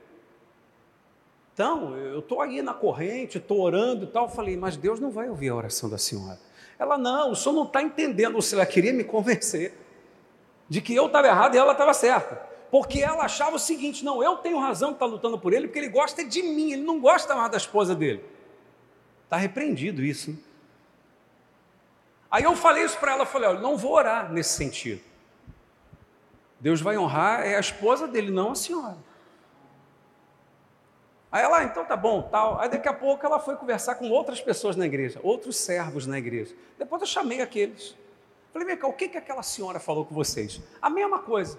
Então, 1.53 1.95
eu 1.95 2.19
estou 2.19 2.41
aí 2.41 2.61
na 2.61 2.73
corrente, 2.73 3.37
estou 3.37 3.61
orando 3.61 4.03
e 4.03 4.07
tal. 4.07 4.25
Eu 4.25 4.29
falei, 4.29 4.57
mas 4.57 4.75
Deus 4.75 4.99
não 4.99 5.09
vai 5.09 5.29
ouvir 5.29 5.49
a 5.49 5.55
oração 5.55 5.89
da 5.89 5.97
senhora. 5.97 6.39
Ela, 6.77 6.97
não, 6.97 7.31
o 7.31 7.35
senhor 7.35 7.55
não 7.55 7.63
está 7.63 7.81
entendendo. 7.81 8.35
Ou 8.35 8.41
seja, 8.41 8.57
ela 8.57 8.65
queria 8.65 8.91
me 8.91 9.03
convencer 9.03 9.73
de 10.69 10.81
que 10.81 10.95
eu 10.95 11.07
estava 11.07 11.27
errado 11.27 11.55
e 11.55 11.57
ela 11.57 11.73
estava 11.73 11.93
certa. 11.93 12.35
Porque 12.71 13.01
ela 13.01 13.23
achava 13.25 13.55
o 13.55 13.59
seguinte: 13.59 14.03
não, 14.03 14.23
eu 14.23 14.37
tenho 14.37 14.59
razão 14.59 14.89
de 14.89 14.95
estar 14.95 15.05
lutando 15.05 15.37
por 15.37 15.53
ele, 15.53 15.67
porque 15.67 15.79
ele 15.79 15.89
gosta 15.89 16.23
de 16.23 16.41
mim, 16.41 16.71
ele 16.71 16.81
não 16.81 16.99
gosta 16.99 17.35
mais 17.35 17.51
da 17.51 17.57
esposa 17.57 17.93
dele. 17.93 18.23
Está 19.25 19.37
repreendido 19.37 20.03
isso. 20.03 20.31
Hein? 20.31 20.43
Aí 22.31 22.43
eu 22.43 22.55
falei 22.55 22.83
isso 22.83 22.97
para 22.97 23.11
ela, 23.11 23.27
falei, 23.27 23.49
olha, 23.49 23.59
não 23.59 23.77
vou 23.77 23.93
orar 23.93 24.31
nesse 24.31 24.57
sentido. 24.57 25.01
Deus 26.59 26.81
vai 26.81 26.97
honrar 26.97 27.45
é 27.45 27.55
a 27.55 27.59
esposa 27.59 28.07
dele, 28.07 28.31
não 28.31 28.53
a 28.53 28.55
senhora. 28.55 28.97
Aí 31.31 31.43
ela, 31.43 31.57
ah, 31.57 31.63
então 31.63 31.83
tá 31.83 31.95
bom, 31.95 32.21
tal. 32.23 32.59
Aí 32.59 32.69
daqui 32.69 32.87
a 32.87 32.93
pouco 32.93 33.25
ela 33.25 33.39
foi 33.39 33.55
conversar 33.55 33.95
com 33.95 34.09
outras 34.09 34.39
pessoas 34.39 34.75
na 34.75 34.85
igreja, 34.85 35.19
outros 35.23 35.57
servos 35.57 36.07
na 36.07 36.17
igreja. 36.17 36.55
Depois 36.77 37.01
eu 37.01 37.07
chamei 37.07 37.41
aqueles. 37.41 37.95
Falei, 38.53 38.67
vem 38.67 38.77
cá, 38.77 38.87
o 38.87 38.93
que, 38.93 39.09
que 39.09 39.17
aquela 39.17 39.41
senhora 39.41 39.79
falou 39.79 40.05
com 40.05 40.13
vocês? 40.13 40.61
A 40.79 40.87
mesma 40.87 41.17
coisa. 41.17 41.57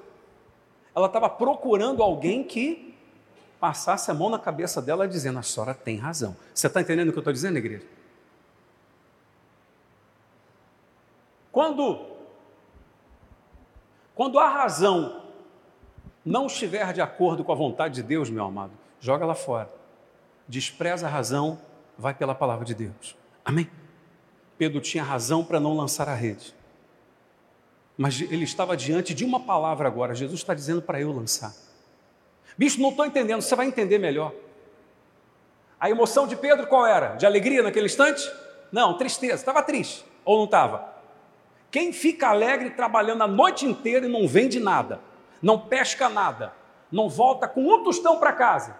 Ela 0.94 1.08
estava 1.08 1.28
procurando 1.28 2.04
alguém 2.04 2.44
que 2.44 2.94
passasse 3.58 4.10
a 4.12 4.14
mão 4.14 4.30
na 4.30 4.38
cabeça 4.38 4.80
dela 4.80 5.08
dizendo, 5.08 5.40
a 5.40 5.42
senhora 5.42 5.74
tem 5.74 5.96
razão. 5.96 6.36
Você 6.54 6.68
está 6.68 6.80
entendendo 6.80 7.08
o 7.08 7.12
que 7.12 7.18
eu 7.18 7.22
estou 7.22 7.32
dizendo, 7.32 7.58
igreja? 7.58 7.84
Quando, 11.50 12.06
quando 14.14 14.38
a 14.38 14.48
razão 14.48 15.24
não 16.24 16.46
estiver 16.46 16.92
de 16.92 17.00
acordo 17.00 17.42
com 17.42 17.50
a 17.50 17.56
vontade 17.56 17.94
de 17.94 18.02
Deus, 18.02 18.30
meu 18.30 18.44
amado, 18.44 18.72
joga 19.00 19.26
lá 19.26 19.34
fora. 19.34 19.70
Despreza 20.46 21.06
a 21.06 21.10
razão, 21.10 21.60
vai 21.98 22.14
pela 22.14 22.34
palavra 22.34 22.64
de 22.64 22.74
Deus. 22.74 23.16
Amém? 23.44 23.68
Pedro 24.56 24.80
tinha 24.80 25.02
razão 25.02 25.44
para 25.44 25.58
não 25.58 25.76
lançar 25.76 26.08
a 26.08 26.14
rede. 26.14 26.54
Mas 27.96 28.20
ele 28.20 28.44
estava 28.44 28.76
diante 28.76 29.14
de 29.14 29.24
uma 29.24 29.40
palavra 29.40 29.86
agora. 29.86 30.14
Jesus 30.14 30.40
está 30.40 30.54
dizendo 30.54 30.82
para 30.82 31.00
eu 31.00 31.12
lançar. 31.12 31.54
Bicho, 32.56 32.80
não 32.80 32.90
estou 32.90 33.04
entendendo, 33.04 33.42
você 33.42 33.54
vai 33.54 33.66
entender 33.66 33.98
melhor. 33.98 34.32
A 35.78 35.90
emoção 35.90 36.26
de 36.26 36.36
Pedro 36.36 36.66
qual 36.66 36.86
era? 36.86 37.14
De 37.16 37.26
alegria 37.26 37.62
naquele 37.62 37.86
instante? 37.86 38.30
Não, 38.72 38.96
tristeza. 38.96 39.34
Estava 39.34 39.62
triste 39.62 40.04
ou 40.24 40.38
não 40.38 40.44
estava? 40.44 40.94
Quem 41.70 41.92
fica 41.92 42.28
alegre 42.28 42.70
trabalhando 42.70 43.22
a 43.22 43.28
noite 43.28 43.66
inteira 43.66 44.06
e 44.06 44.08
não 44.08 44.28
vende 44.28 44.60
nada, 44.60 45.00
não 45.42 45.58
pesca 45.58 46.08
nada, 46.08 46.52
não 46.90 47.08
volta 47.08 47.48
com 47.48 47.60
um 47.62 47.82
tostão 47.82 48.18
para 48.18 48.32
casa? 48.32 48.76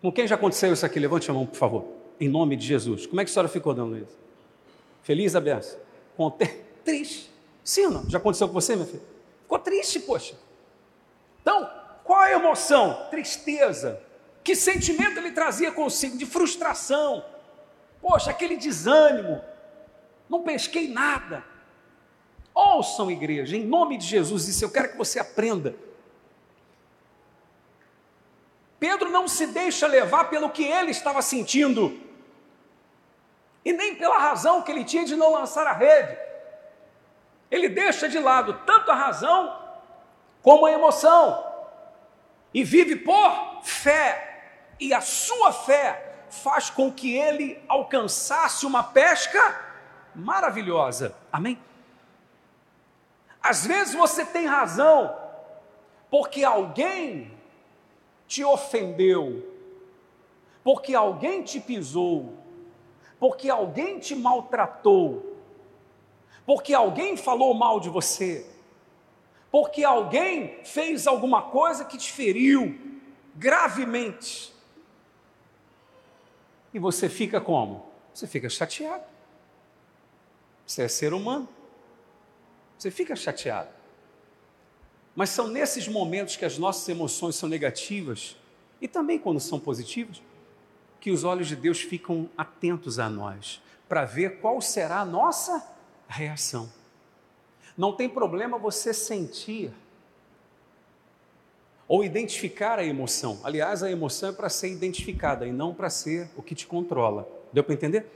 Com 0.00 0.10
quem 0.10 0.26
já 0.26 0.36
aconteceu 0.36 0.72
isso 0.72 0.86
aqui? 0.86 0.98
Levante 0.98 1.30
a 1.30 1.34
mão, 1.34 1.44
por 1.44 1.56
favor. 1.56 1.84
Em 2.18 2.28
nome 2.28 2.56
de 2.56 2.66
Jesus. 2.66 3.06
Como 3.06 3.20
é 3.20 3.24
que 3.24 3.30
a 3.30 3.34
senhora 3.34 3.48
ficou, 3.48 3.74
dona 3.74 3.90
Luiz? 3.90 4.08
Feliz 5.02 5.34
a 5.34 5.40
benção? 5.40 5.78
Contente? 6.16 6.56
Triste. 6.84 7.29
Sim 7.64 7.86
ou 7.86 7.90
não? 7.92 8.10
Já 8.10 8.18
aconteceu 8.18 8.48
com 8.48 8.54
você, 8.54 8.74
minha 8.74 8.86
filha? 8.86 9.02
Ficou 9.42 9.58
triste, 9.58 10.00
poxa. 10.00 10.34
Então, 11.42 11.70
qual 12.04 12.20
a 12.20 12.32
emoção? 12.32 13.06
Tristeza. 13.10 14.00
Que 14.42 14.56
sentimento 14.56 15.18
ele 15.18 15.32
trazia 15.32 15.70
consigo? 15.70 16.16
De 16.16 16.26
frustração. 16.26 17.24
Poxa, 18.00 18.30
aquele 18.30 18.56
desânimo. 18.56 19.42
Não 20.28 20.42
pesquei 20.42 20.88
nada. 20.88 21.44
Ouçam, 22.54 23.10
igreja, 23.10 23.56
em 23.56 23.64
nome 23.64 23.96
de 23.96 24.06
Jesus, 24.06 24.48
isso 24.48 24.64
eu 24.64 24.70
quero 24.70 24.90
que 24.90 24.96
você 24.96 25.18
aprenda. 25.18 25.74
Pedro 28.78 29.10
não 29.10 29.28
se 29.28 29.46
deixa 29.46 29.86
levar 29.86 30.30
pelo 30.30 30.50
que 30.50 30.64
ele 30.64 30.90
estava 30.90 31.20
sentindo, 31.20 32.00
e 33.64 33.72
nem 33.72 33.94
pela 33.94 34.18
razão 34.18 34.62
que 34.62 34.72
ele 34.72 34.84
tinha 34.84 35.04
de 35.04 35.14
não 35.14 35.34
lançar 35.34 35.66
a 35.66 35.72
rede. 35.72 36.16
Ele 37.50 37.68
deixa 37.68 38.08
de 38.08 38.18
lado 38.18 38.60
tanto 38.64 38.90
a 38.90 38.94
razão 38.94 39.58
como 40.42 40.66
a 40.66 40.72
emoção 40.72 41.44
e 42.54 42.62
vive 42.62 42.96
por 42.96 43.62
fé. 43.62 44.26
E 44.78 44.94
a 44.94 45.00
sua 45.00 45.52
fé 45.52 46.24
faz 46.30 46.70
com 46.70 46.92
que 46.92 47.14
ele 47.14 47.62
alcançasse 47.68 48.64
uma 48.64 48.82
pesca 48.82 49.60
maravilhosa. 50.14 51.14
Amém? 51.32 51.58
Às 53.42 53.66
vezes 53.66 53.94
você 53.94 54.24
tem 54.24 54.46
razão, 54.46 55.16
porque 56.10 56.44
alguém 56.44 57.32
te 58.26 58.44
ofendeu, 58.44 59.46
porque 60.62 60.94
alguém 60.94 61.42
te 61.42 61.58
pisou, 61.58 62.34
porque 63.18 63.48
alguém 63.48 63.98
te 63.98 64.14
maltratou, 64.14 65.29
porque 66.50 66.74
alguém 66.74 67.16
falou 67.16 67.54
mal 67.54 67.78
de 67.78 67.88
você, 67.88 68.44
porque 69.52 69.84
alguém 69.84 70.58
fez 70.64 71.06
alguma 71.06 71.42
coisa 71.42 71.84
que 71.84 71.96
te 71.96 72.10
feriu 72.10 72.76
gravemente. 73.36 74.52
E 76.74 76.78
você 76.80 77.08
fica 77.08 77.40
como? 77.40 77.86
Você 78.12 78.26
fica 78.26 78.48
chateado. 78.48 79.04
Você 80.66 80.82
é 80.82 80.88
ser 80.88 81.14
humano. 81.14 81.48
Você 82.76 82.90
fica 82.90 83.14
chateado. 83.14 83.70
Mas 85.14 85.30
são 85.30 85.46
nesses 85.46 85.86
momentos 85.86 86.34
que 86.34 86.44
as 86.44 86.58
nossas 86.58 86.88
emoções 86.88 87.36
são 87.36 87.48
negativas 87.48 88.36
e 88.80 88.88
também 88.88 89.20
quando 89.20 89.38
são 89.38 89.60
positivas, 89.60 90.20
que 91.00 91.12
os 91.12 91.22
olhos 91.22 91.46
de 91.46 91.54
Deus 91.54 91.80
ficam 91.80 92.28
atentos 92.36 92.98
a 92.98 93.08
nós, 93.08 93.62
para 93.88 94.04
ver 94.04 94.40
qual 94.40 94.60
será 94.60 94.98
a 94.98 95.04
nossa 95.04 95.78
reação. 96.12 96.70
Não 97.76 97.92
tem 97.92 98.08
problema 98.08 98.58
você 98.58 98.92
sentir 98.92 99.72
ou 101.88 102.04
identificar 102.04 102.78
a 102.78 102.84
emoção. 102.84 103.40
Aliás, 103.42 103.82
a 103.82 103.90
emoção 103.90 104.28
é 104.28 104.32
para 104.32 104.48
ser 104.48 104.70
identificada 104.70 105.46
e 105.46 105.52
não 105.52 105.74
para 105.74 105.90
ser 105.90 106.30
o 106.36 106.42
que 106.42 106.54
te 106.54 106.66
controla. 106.66 107.28
Deu 107.52 107.64
para 107.64 107.74
entender? 107.74 108.06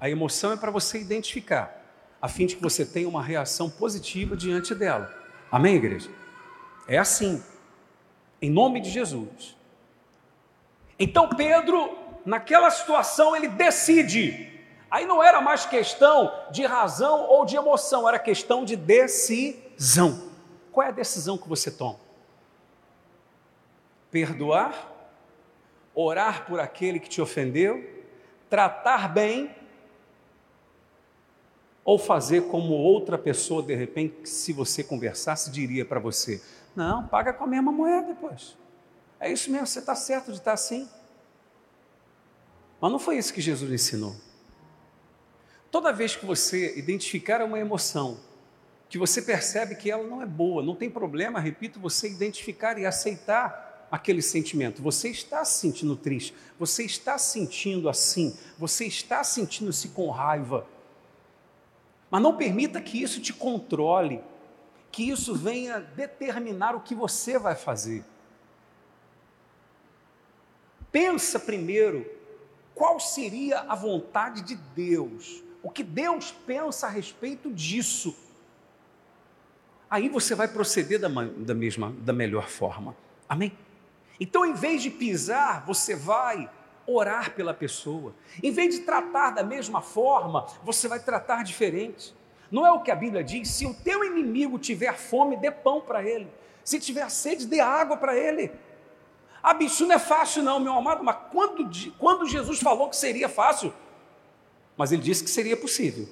A 0.00 0.08
emoção 0.08 0.52
é 0.52 0.56
para 0.56 0.70
você 0.70 0.98
identificar, 0.98 1.84
a 2.20 2.28
fim 2.28 2.46
de 2.46 2.56
que 2.56 2.62
você 2.62 2.84
tenha 2.86 3.08
uma 3.08 3.22
reação 3.22 3.68
positiva 3.68 4.36
diante 4.36 4.74
dela. 4.74 5.14
Amém, 5.50 5.76
igreja? 5.76 6.10
É 6.88 6.98
assim, 6.98 7.42
em 8.40 8.50
nome 8.50 8.80
de 8.80 8.90
Jesus. 8.90 9.56
Então 10.98 11.28
Pedro, 11.28 11.96
naquela 12.24 12.70
situação, 12.70 13.36
ele 13.36 13.48
decide 13.48 14.51
Aí 14.92 15.06
não 15.06 15.22
era 15.22 15.40
mais 15.40 15.64
questão 15.64 16.30
de 16.50 16.66
razão 16.66 17.22
ou 17.22 17.46
de 17.46 17.56
emoção, 17.56 18.06
era 18.06 18.18
questão 18.18 18.62
de 18.62 18.76
decisão. 18.76 20.30
Qual 20.70 20.86
é 20.86 20.90
a 20.90 20.92
decisão 20.92 21.38
que 21.38 21.48
você 21.48 21.70
toma? 21.70 21.98
Perdoar, 24.10 24.92
orar 25.94 26.44
por 26.44 26.60
aquele 26.60 27.00
que 27.00 27.08
te 27.08 27.22
ofendeu, 27.22 27.82
tratar 28.50 29.08
bem 29.08 29.56
ou 31.82 31.98
fazer 31.98 32.42
como 32.48 32.74
outra 32.74 33.16
pessoa, 33.16 33.62
de 33.62 33.74
repente, 33.74 34.28
se 34.28 34.52
você 34.52 34.84
conversasse, 34.84 35.50
diria 35.50 35.86
para 35.86 36.00
você: 36.00 36.42
Não, 36.76 37.08
paga 37.08 37.32
com 37.32 37.44
a 37.44 37.46
mesma 37.46 37.72
moeda 37.72 38.08
depois. 38.08 38.58
É 39.18 39.32
isso 39.32 39.50
mesmo, 39.50 39.66
você 39.66 39.78
está 39.78 39.94
certo 39.94 40.32
de 40.32 40.36
estar 40.36 40.52
assim. 40.52 40.86
Mas 42.78 42.92
não 42.92 42.98
foi 42.98 43.16
isso 43.16 43.32
que 43.32 43.40
Jesus 43.40 43.72
ensinou. 43.72 44.14
Toda 45.72 45.90
vez 45.90 46.14
que 46.14 46.26
você 46.26 46.78
identificar 46.78 47.42
uma 47.42 47.58
emoção, 47.58 48.20
que 48.90 48.98
você 48.98 49.22
percebe 49.22 49.74
que 49.74 49.90
ela 49.90 50.06
não 50.06 50.20
é 50.20 50.26
boa, 50.26 50.62
não 50.62 50.76
tem 50.76 50.90
problema, 50.90 51.40
repito, 51.40 51.80
você 51.80 52.10
identificar 52.10 52.78
e 52.78 52.84
aceitar 52.84 53.88
aquele 53.90 54.20
sentimento. 54.20 54.82
Você 54.82 55.08
está 55.08 55.42
se 55.46 55.60
sentindo 55.60 55.96
triste, 55.96 56.34
você 56.58 56.84
está 56.84 57.16
se 57.16 57.32
sentindo 57.32 57.88
assim, 57.88 58.36
você 58.58 58.84
está 58.84 59.24
sentindo-se 59.24 59.88
com 59.88 60.10
raiva. 60.10 60.66
Mas 62.10 62.20
não 62.20 62.36
permita 62.36 62.78
que 62.78 63.02
isso 63.02 63.18
te 63.18 63.32
controle, 63.32 64.22
que 64.90 65.08
isso 65.08 65.34
venha 65.34 65.80
determinar 65.80 66.76
o 66.76 66.82
que 66.82 66.94
você 66.94 67.38
vai 67.38 67.54
fazer. 67.54 68.04
Pensa 70.90 71.40
primeiro 71.40 72.04
qual 72.74 73.00
seria 73.00 73.60
a 73.60 73.74
vontade 73.74 74.42
de 74.42 74.54
Deus 74.54 75.42
o 75.62 75.70
que 75.70 75.82
Deus 75.82 76.32
pensa 76.46 76.86
a 76.86 76.90
respeito 76.90 77.50
disso. 77.50 78.16
aí 79.88 80.08
você 80.08 80.34
vai 80.34 80.48
proceder 80.48 80.98
da, 80.98 81.08
da 81.08 81.54
mesma, 81.54 81.94
da 81.98 82.12
melhor 82.12 82.48
forma. 82.48 82.96
Amém? 83.28 83.56
Então, 84.18 84.44
em 84.44 84.54
vez 84.54 84.82
de 84.82 84.90
pisar, 84.90 85.64
você 85.66 85.94
vai 85.94 86.50
orar 86.86 87.34
pela 87.34 87.54
pessoa. 87.54 88.14
Em 88.42 88.50
vez 88.50 88.74
de 88.74 88.80
tratar 88.82 89.30
da 89.30 89.42
mesma 89.42 89.80
forma, 89.80 90.46
você 90.62 90.88
vai 90.88 91.00
tratar 91.00 91.44
diferente. 91.44 92.14
Não 92.50 92.66
é 92.66 92.72
o 92.72 92.80
que 92.80 92.90
a 92.90 92.96
Bíblia 92.96 93.22
diz? 93.22 93.48
Se 93.48 93.66
o 93.66 93.74
teu 93.74 94.04
inimigo 94.04 94.58
tiver 94.58 94.94
fome, 94.94 95.36
dê 95.36 95.50
pão 95.50 95.80
para 95.80 96.02
ele. 96.02 96.28
Se 96.64 96.78
tiver 96.78 97.08
sede, 97.10 97.46
dê 97.46 97.60
água 97.60 97.96
para 97.96 98.16
ele. 98.16 98.52
Ah, 99.42 99.56
isso 99.60 99.86
não 99.86 99.94
é 99.94 99.98
fácil, 99.98 100.42
não, 100.42 100.60
meu 100.60 100.72
amado, 100.72 101.02
mas 101.02 101.16
quando, 101.32 101.68
quando 101.98 102.28
Jesus 102.28 102.60
falou 102.60 102.88
que 102.88 102.96
seria 102.96 103.28
fácil? 103.28 103.74
Mas 104.82 104.90
ele 104.90 105.00
disse 105.00 105.22
que 105.22 105.30
seria 105.30 105.56
possível. 105.56 106.08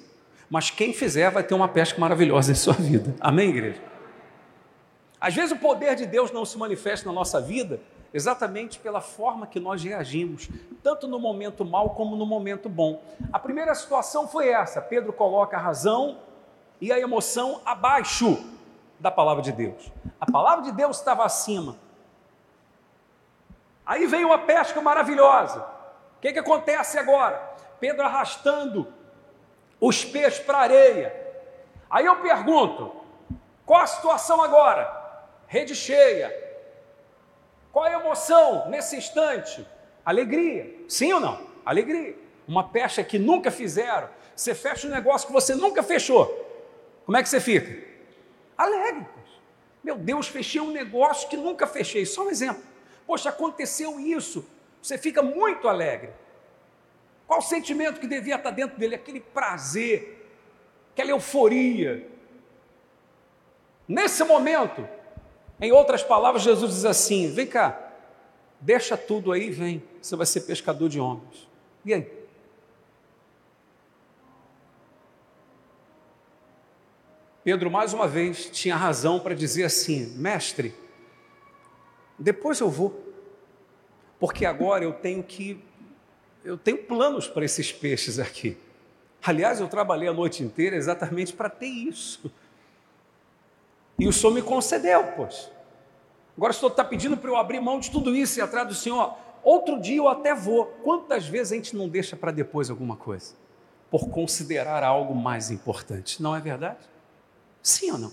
Mas 0.49 0.69
quem 0.69 0.93
fizer 0.93 1.29
vai 1.29 1.43
ter 1.43 1.53
uma 1.53 1.67
pesca 1.67 1.99
maravilhosa 1.99 2.53
em 2.53 2.55
sua 2.55 2.71
vida. 2.71 3.13
Amém, 3.19 3.49
igreja? 3.49 3.83
Às 5.19 5.35
vezes 5.35 5.51
o 5.51 5.57
poder 5.57 5.93
de 5.93 6.05
Deus 6.05 6.31
não 6.31 6.45
se 6.45 6.57
manifesta 6.57 7.05
na 7.05 7.11
nossa 7.11 7.41
vida 7.41 7.81
exatamente 8.13 8.79
pela 8.79 9.01
forma 9.01 9.45
que 9.45 9.59
nós 9.59 9.83
reagimos, 9.83 10.47
tanto 10.81 11.05
no 11.05 11.19
momento 11.19 11.65
mal 11.65 11.89
como 11.89 12.15
no 12.15 12.25
momento 12.25 12.69
bom. 12.69 13.03
A 13.33 13.37
primeira 13.37 13.75
situação 13.75 14.25
foi 14.25 14.47
essa: 14.47 14.81
Pedro 14.81 15.11
coloca 15.11 15.57
a 15.57 15.59
razão 15.59 16.19
e 16.79 16.93
a 16.93 16.97
emoção 16.97 17.59
abaixo 17.65 18.41
da 19.01 19.11
palavra 19.11 19.43
de 19.43 19.51
Deus. 19.51 19.91
A 20.17 20.31
palavra 20.31 20.63
de 20.63 20.71
Deus 20.71 20.97
estava 20.97 21.25
acima. 21.25 21.75
Aí 23.85 24.07
vem 24.07 24.23
uma 24.23 24.39
pesca 24.39 24.79
maravilhosa. 24.79 25.59
O 25.59 26.21
que, 26.21 26.31
que 26.31 26.39
acontece 26.39 26.97
agora? 26.97 27.50
Pedro 27.81 28.05
arrastando 28.05 28.87
os 29.79 30.05
peixes 30.05 30.39
para 30.39 30.59
a 30.59 30.61
areia. 30.61 31.13
Aí 31.89 32.05
eu 32.05 32.15
pergunto: 32.17 32.95
qual 33.65 33.81
a 33.81 33.87
situação 33.87 34.41
agora? 34.41 34.99
Rede 35.47 35.75
cheia. 35.75 36.33
Qual 37.73 37.83
a 37.83 37.91
emoção 37.91 38.69
nesse 38.69 38.95
instante? 38.95 39.67
Alegria. 40.05 40.73
Sim 40.87 41.11
ou 41.13 41.19
não? 41.19 41.47
Alegria. 41.65 42.15
Uma 42.47 42.69
pesca 42.69 43.03
que 43.03 43.17
nunca 43.17 43.49
fizeram. 43.49 44.09
Você 44.35 44.53
fecha 44.53 44.87
um 44.87 44.91
negócio 44.91 45.27
que 45.27 45.33
você 45.33 45.55
nunca 45.55 45.81
fechou. 45.81 46.27
Como 47.05 47.17
é 47.17 47.23
que 47.23 47.29
você 47.29 47.39
fica? 47.39 47.89
Alegre. 48.57 49.07
Meu 49.83 49.97
Deus, 49.97 50.27
fechei 50.27 50.61
um 50.61 50.71
negócio 50.71 51.27
que 51.27 51.35
nunca 51.35 51.65
fechei. 51.65 52.05
Só 52.05 52.25
um 52.25 52.29
exemplo. 52.29 52.63
Poxa, 53.07 53.29
aconteceu 53.29 53.99
isso. 53.99 54.47
Você 54.81 54.97
fica 54.97 55.23
muito 55.23 55.67
alegre. 55.67 56.13
Qual 57.31 57.39
o 57.39 57.43
sentimento 57.43 57.97
que 57.97 58.07
devia 58.07 58.35
estar 58.35 58.51
dentro 58.51 58.77
dele? 58.77 58.93
Aquele 58.93 59.21
prazer, 59.21 60.29
aquela 60.91 61.11
euforia. 61.11 62.05
Nesse 63.87 64.21
momento, 64.25 64.85
em 65.61 65.71
outras 65.71 66.03
palavras, 66.03 66.43
Jesus 66.43 66.73
diz 66.73 66.83
assim: 66.83 67.31
vem 67.31 67.47
cá, 67.47 67.93
deixa 68.59 68.97
tudo 68.97 69.31
aí, 69.31 69.49
vem, 69.49 69.81
você 70.01 70.13
vai 70.17 70.25
ser 70.25 70.41
pescador 70.41 70.89
de 70.89 70.99
homens. 70.99 71.47
E 71.85 71.93
aí? 71.93 72.11
Pedro, 77.45 77.71
mais 77.71 77.93
uma 77.93 78.09
vez, 78.09 78.47
tinha 78.47 78.75
razão 78.75 79.21
para 79.21 79.33
dizer 79.33 79.63
assim: 79.63 80.07
mestre, 80.17 80.75
depois 82.19 82.59
eu 82.59 82.69
vou, 82.69 82.93
porque 84.19 84.45
agora 84.45 84.83
eu 84.83 84.91
tenho 84.91 85.23
que, 85.23 85.63
eu 86.43 86.57
tenho 86.57 86.77
planos 86.83 87.27
para 87.27 87.45
esses 87.45 87.71
peixes 87.71 88.19
aqui. 88.19 88.57
Aliás, 89.23 89.59
eu 89.59 89.67
trabalhei 89.67 90.07
a 90.07 90.13
noite 90.13 90.43
inteira 90.43 90.75
exatamente 90.75 91.33
para 91.33 91.49
ter 91.49 91.67
isso. 91.67 92.31
E 93.99 94.07
o 94.07 94.13
Senhor 94.13 94.33
me 94.33 94.41
concedeu, 94.41 95.03
pois. 95.15 95.51
Agora 96.35 96.51
o 96.51 96.55
Senhor 96.55 96.71
está 96.71 96.83
pedindo 96.83 97.15
para 97.15 97.29
eu 97.29 97.35
abrir 97.35 97.59
mão 97.59 97.79
de 97.79 97.91
tudo 97.91 98.15
isso 98.15 98.39
e 98.39 98.41
atrás 98.41 98.67
do 98.67 98.73
Senhor. 98.73 99.15
Outro 99.43 99.79
dia 99.79 99.97
eu 99.97 100.07
até 100.07 100.33
vou. 100.33 100.65
Quantas 100.83 101.27
vezes 101.27 101.51
a 101.51 101.55
gente 101.55 101.75
não 101.75 101.87
deixa 101.87 102.15
para 102.15 102.31
depois 102.31 102.69
alguma 102.69 102.95
coisa? 102.95 103.35
Por 103.91 104.09
considerar 104.09 104.83
algo 104.83 105.13
mais 105.13 105.51
importante. 105.51 106.21
Não 106.21 106.35
é 106.35 106.39
verdade? 106.39 106.79
Sim 107.61 107.91
ou 107.91 107.97
não? 107.97 108.11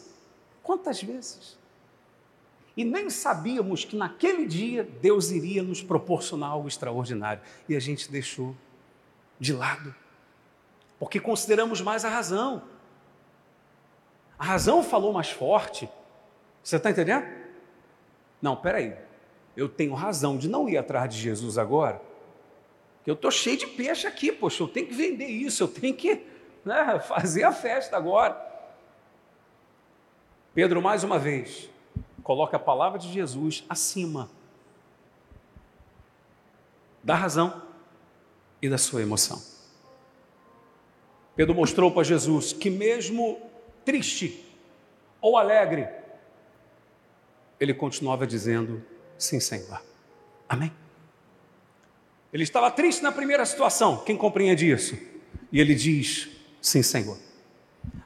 Quantas 0.62 1.02
vezes? 1.02 1.56
E 2.78 2.84
nem 2.84 3.10
sabíamos 3.10 3.84
que 3.84 3.96
naquele 3.96 4.46
dia 4.46 4.88
Deus 5.02 5.32
iria 5.32 5.64
nos 5.64 5.82
proporcionar 5.82 6.50
algo 6.52 6.68
extraordinário. 6.68 7.42
E 7.68 7.74
a 7.74 7.80
gente 7.80 8.08
deixou 8.08 8.54
de 9.36 9.52
lado, 9.52 9.92
porque 10.96 11.18
consideramos 11.18 11.80
mais 11.80 12.04
a 12.04 12.08
razão. 12.08 12.62
A 14.38 14.44
razão 14.44 14.80
falou 14.84 15.12
mais 15.12 15.28
forte. 15.28 15.88
Você 16.62 16.76
está 16.76 16.88
entendendo? 16.92 17.26
Não, 18.40 18.54
peraí. 18.54 18.96
Eu 19.56 19.68
tenho 19.68 19.92
razão 19.92 20.38
de 20.38 20.48
não 20.48 20.68
ir 20.68 20.76
atrás 20.76 21.12
de 21.12 21.20
Jesus 21.20 21.58
agora, 21.58 22.00
eu 23.04 23.14
estou 23.14 23.30
cheio 23.32 23.56
de 23.56 23.66
peixe 23.66 24.06
aqui, 24.06 24.30
poxa, 24.30 24.62
eu 24.62 24.68
tenho 24.68 24.86
que 24.86 24.94
vender 24.94 25.26
isso, 25.26 25.64
eu 25.64 25.68
tenho 25.68 25.94
que 25.94 26.24
né, 26.64 27.00
fazer 27.02 27.42
a 27.42 27.50
festa 27.50 27.96
agora. 27.96 28.40
Pedro, 30.54 30.80
mais 30.80 31.02
uma 31.02 31.18
vez, 31.18 31.68
coloca 32.28 32.58
a 32.58 32.60
palavra 32.60 32.98
de 32.98 33.10
Jesus 33.10 33.64
acima 33.70 34.28
da 37.02 37.14
razão 37.14 37.62
e 38.60 38.68
da 38.68 38.76
sua 38.76 39.00
emoção. 39.00 39.42
Pedro 41.34 41.54
mostrou 41.54 41.90
para 41.90 42.02
Jesus 42.02 42.52
que, 42.52 42.68
mesmo 42.68 43.40
triste 43.82 44.44
ou 45.22 45.38
alegre, 45.38 45.88
ele 47.58 47.72
continuava 47.72 48.26
dizendo: 48.26 48.84
Sim, 49.16 49.40
Senhor. 49.40 49.82
Amém? 50.46 50.70
Ele 52.30 52.42
estava 52.42 52.70
triste 52.70 53.02
na 53.02 53.10
primeira 53.10 53.46
situação, 53.46 54.04
quem 54.04 54.18
compreende 54.18 54.70
isso? 54.70 54.98
E 55.50 55.58
ele 55.58 55.74
diz: 55.74 56.28
Sim, 56.60 56.82
Senhor. 56.82 57.16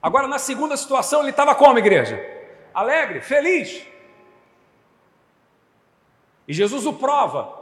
Agora, 0.00 0.28
na 0.28 0.38
segunda 0.38 0.76
situação, 0.76 1.22
ele 1.22 1.30
estava 1.30 1.56
como, 1.56 1.76
igreja? 1.80 2.40
alegre, 2.72 3.20
feliz. 3.20 3.91
E 6.46 6.52
Jesus 6.52 6.86
o 6.86 6.92
prova. 6.92 7.60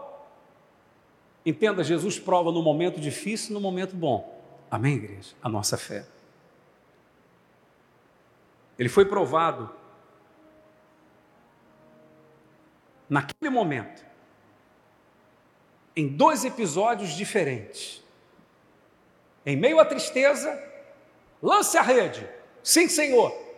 Entenda, 1.45 1.83
Jesus 1.83 2.19
prova 2.19 2.53
no 2.53 2.63
momento 2.63 3.01
difícil 3.01 3.51
e 3.51 3.55
no 3.55 3.61
momento 3.61 3.95
bom. 3.95 4.41
Amém, 4.71 4.97
igreja? 4.97 5.35
A 5.43 5.49
nossa 5.49 5.77
fé. 5.77 6.07
Ele 8.79 8.89
foi 8.89 9.05
provado 9.05 9.71
naquele 13.09 13.51
momento, 13.51 14.05
em 15.97 16.09
dois 16.09 16.45
episódios 16.45 17.11
diferentes. 17.11 18.03
Em 19.45 19.57
meio 19.57 19.81
à 19.81 19.85
tristeza, 19.85 20.63
lance 21.43 21.77
a 21.77 21.83
rede. 21.83 22.27
Sim, 22.63 22.89
Senhor 22.89 23.51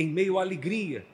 em 0.00 0.06
meio 0.06 0.38
à 0.38 0.42
alegria, 0.42 1.04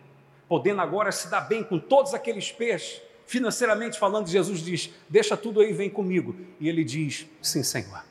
podendo 0.48 0.80
agora 0.80 1.10
se 1.10 1.28
dar 1.28 1.42
bem 1.42 1.64
com 1.64 1.78
todos 1.78 2.14
aqueles 2.14 2.52
peixes, 2.52 3.02
financeiramente 3.26 3.98
falando, 3.98 4.28
Jesus 4.28 4.60
diz: 4.60 4.90
Deixa 5.08 5.36
tudo 5.36 5.60
aí, 5.60 5.72
vem 5.72 5.90
comigo. 5.90 6.36
E 6.58 6.68
ele 6.68 6.84
diz: 6.84 7.26
Sim, 7.42 7.62
Senhor. 7.62 8.04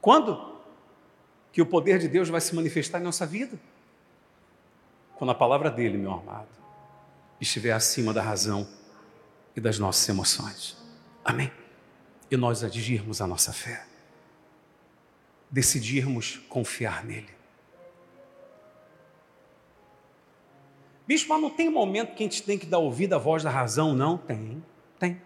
Quando 0.00 0.56
que 1.52 1.62
o 1.62 1.66
poder 1.66 1.98
de 1.98 2.08
Deus 2.08 2.28
vai 2.28 2.40
se 2.40 2.54
manifestar 2.54 3.00
em 3.00 3.04
nossa 3.04 3.26
vida? 3.26 3.58
Quando 5.16 5.30
a 5.30 5.34
palavra 5.34 5.70
dele, 5.70 5.98
meu 5.98 6.12
amado, 6.12 6.48
estiver 7.40 7.72
acima 7.72 8.12
da 8.12 8.22
razão 8.22 8.68
e 9.56 9.60
das 9.60 9.78
nossas 9.78 10.08
emoções. 10.08 10.76
Amém? 11.24 11.50
E 12.30 12.36
nós 12.36 12.62
adigirmos 12.62 13.20
a 13.20 13.26
nossa 13.26 13.52
fé, 13.52 13.84
decidirmos 15.50 16.36
confiar 16.48 17.04
nele. 17.04 17.37
Bicho, 21.08 21.26
mas 21.26 21.40
não 21.40 21.48
tem 21.48 21.70
momento 21.70 22.14
que 22.14 22.22
a 22.22 22.26
gente 22.26 22.42
tem 22.42 22.58
que 22.58 22.66
dar 22.66 22.76
ouvido 22.76 23.14
à 23.14 23.18
voz 23.18 23.42
da 23.42 23.48
razão, 23.48 23.94
não? 23.94 24.18
Tem, 24.18 24.62
tem. 24.98 25.18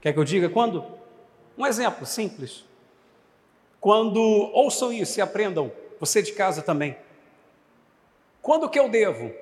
Quer 0.00 0.12
que 0.12 0.18
eu 0.18 0.24
diga 0.24 0.48
quando? 0.48 0.84
Um 1.56 1.64
exemplo 1.64 2.04
simples. 2.04 2.64
Quando, 3.80 4.20
ouçam 4.20 4.92
isso 4.92 5.20
e 5.20 5.22
aprendam, 5.22 5.70
você 6.00 6.20
de 6.20 6.32
casa 6.32 6.60
também. 6.60 6.96
Quando 8.42 8.68
que 8.68 8.80
eu 8.80 8.88
devo 8.88 9.32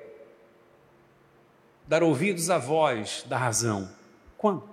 dar 1.87 2.03
ouvidos 2.03 2.51
à 2.51 2.59
voz 2.59 3.25
da 3.27 3.39
razão? 3.39 3.89
Quando? 4.37 4.69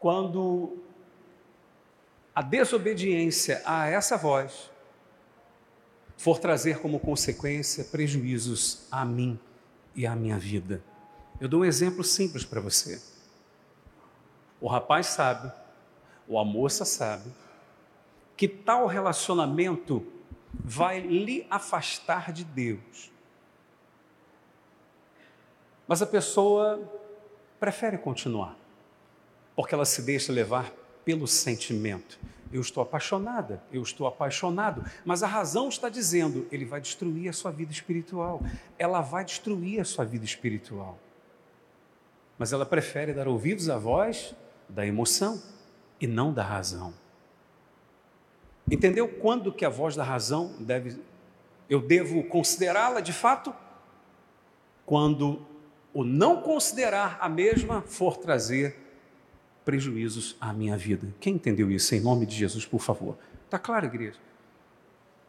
Quando 0.00 0.76
a 2.34 2.42
desobediência 2.42 3.62
a 3.64 3.88
essa 3.88 4.16
voz 4.16 4.72
for 6.18 6.40
trazer 6.40 6.80
como 6.80 6.98
consequência 6.98 7.84
prejuízos 7.84 8.88
a 8.90 9.04
mim 9.04 9.38
e 9.94 10.04
à 10.04 10.16
minha 10.16 10.36
vida. 10.36 10.82
Eu 11.40 11.48
dou 11.48 11.60
um 11.60 11.64
exemplo 11.64 12.02
simples 12.02 12.44
para 12.44 12.60
você. 12.60 13.00
O 14.60 14.66
rapaz 14.66 15.06
sabe, 15.06 15.52
ou 16.26 16.36
a 16.36 16.44
moça 16.44 16.84
sabe, 16.84 17.30
que 18.36 18.48
tal 18.48 18.86
relacionamento 18.86 20.04
vai 20.52 20.98
lhe 20.98 21.46
afastar 21.48 22.32
de 22.32 22.44
Deus. 22.44 23.12
Mas 25.86 26.02
a 26.02 26.06
pessoa 26.06 26.82
prefere 27.60 27.96
continuar, 27.96 28.56
porque 29.54 29.72
ela 29.72 29.84
se 29.84 30.02
deixa 30.02 30.32
levar 30.32 30.72
pelo 31.04 31.28
sentimento. 31.28 32.18
Eu 32.52 32.60
estou 32.60 32.82
apaixonada, 32.82 33.62
eu 33.72 33.82
estou 33.82 34.06
apaixonado, 34.06 34.84
mas 35.04 35.22
a 35.22 35.26
razão 35.26 35.68
está 35.68 35.88
dizendo, 35.88 36.46
ele 36.50 36.64
vai 36.64 36.80
destruir 36.80 37.28
a 37.28 37.32
sua 37.32 37.50
vida 37.50 37.72
espiritual. 37.72 38.40
Ela 38.78 39.00
vai 39.00 39.24
destruir 39.24 39.80
a 39.80 39.84
sua 39.84 40.04
vida 40.04 40.24
espiritual. 40.24 40.98
Mas 42.38 42.52
ela 42.52 42.64
prefere 42.64 43.12
dar 43.12 43.28
ouvidos 43.28 43.68
à 43.68 43.76
voz 43.76 44.34
da 44.68 44.86
emoção 44.86 45.42
e 46.00 46.06
não 46.06 46.32
da 46.32 46.42
razão. 46.42 46.94
Entendeu 48.70 49.08
quando 49.08 49.52
que 49.52 49.64
a 49.64 49.68
voz 49.68 49.96
da 49.96 50.04
razão 50.04 50.54
deve 50.60 50.98
eu 51.68 51.80
devo 51.80 52.24
considerá-la 52.24 53.00
de 53.00 53.12
fato? 53.12 53.54
Quando 54.86 55.46
o 55.92 56.02
não 56.02 56.40
considerar 56.40 57.18
a 57.20 57.28
mesma 57.28 57.82
for 57.82 58.16
trazer 58.16 58.87
prejuízos 59.68 60.34
à 60.40 60.50
minha 60.50 60.78
vida. 60.78 61.14
Quem 61.20 61.34
entendeu 61.34 61.70
isso? 61.70 61.94
Em 61.94 62.00
nome 62.00 62.24
de 62.24 62.34
Jesus, 62.34 62.64
por 62.64 62.80
favor. 62.80 63.18
Está 63.44 63.58
claro, 63.58 63.84
igreja? 63.84 64.16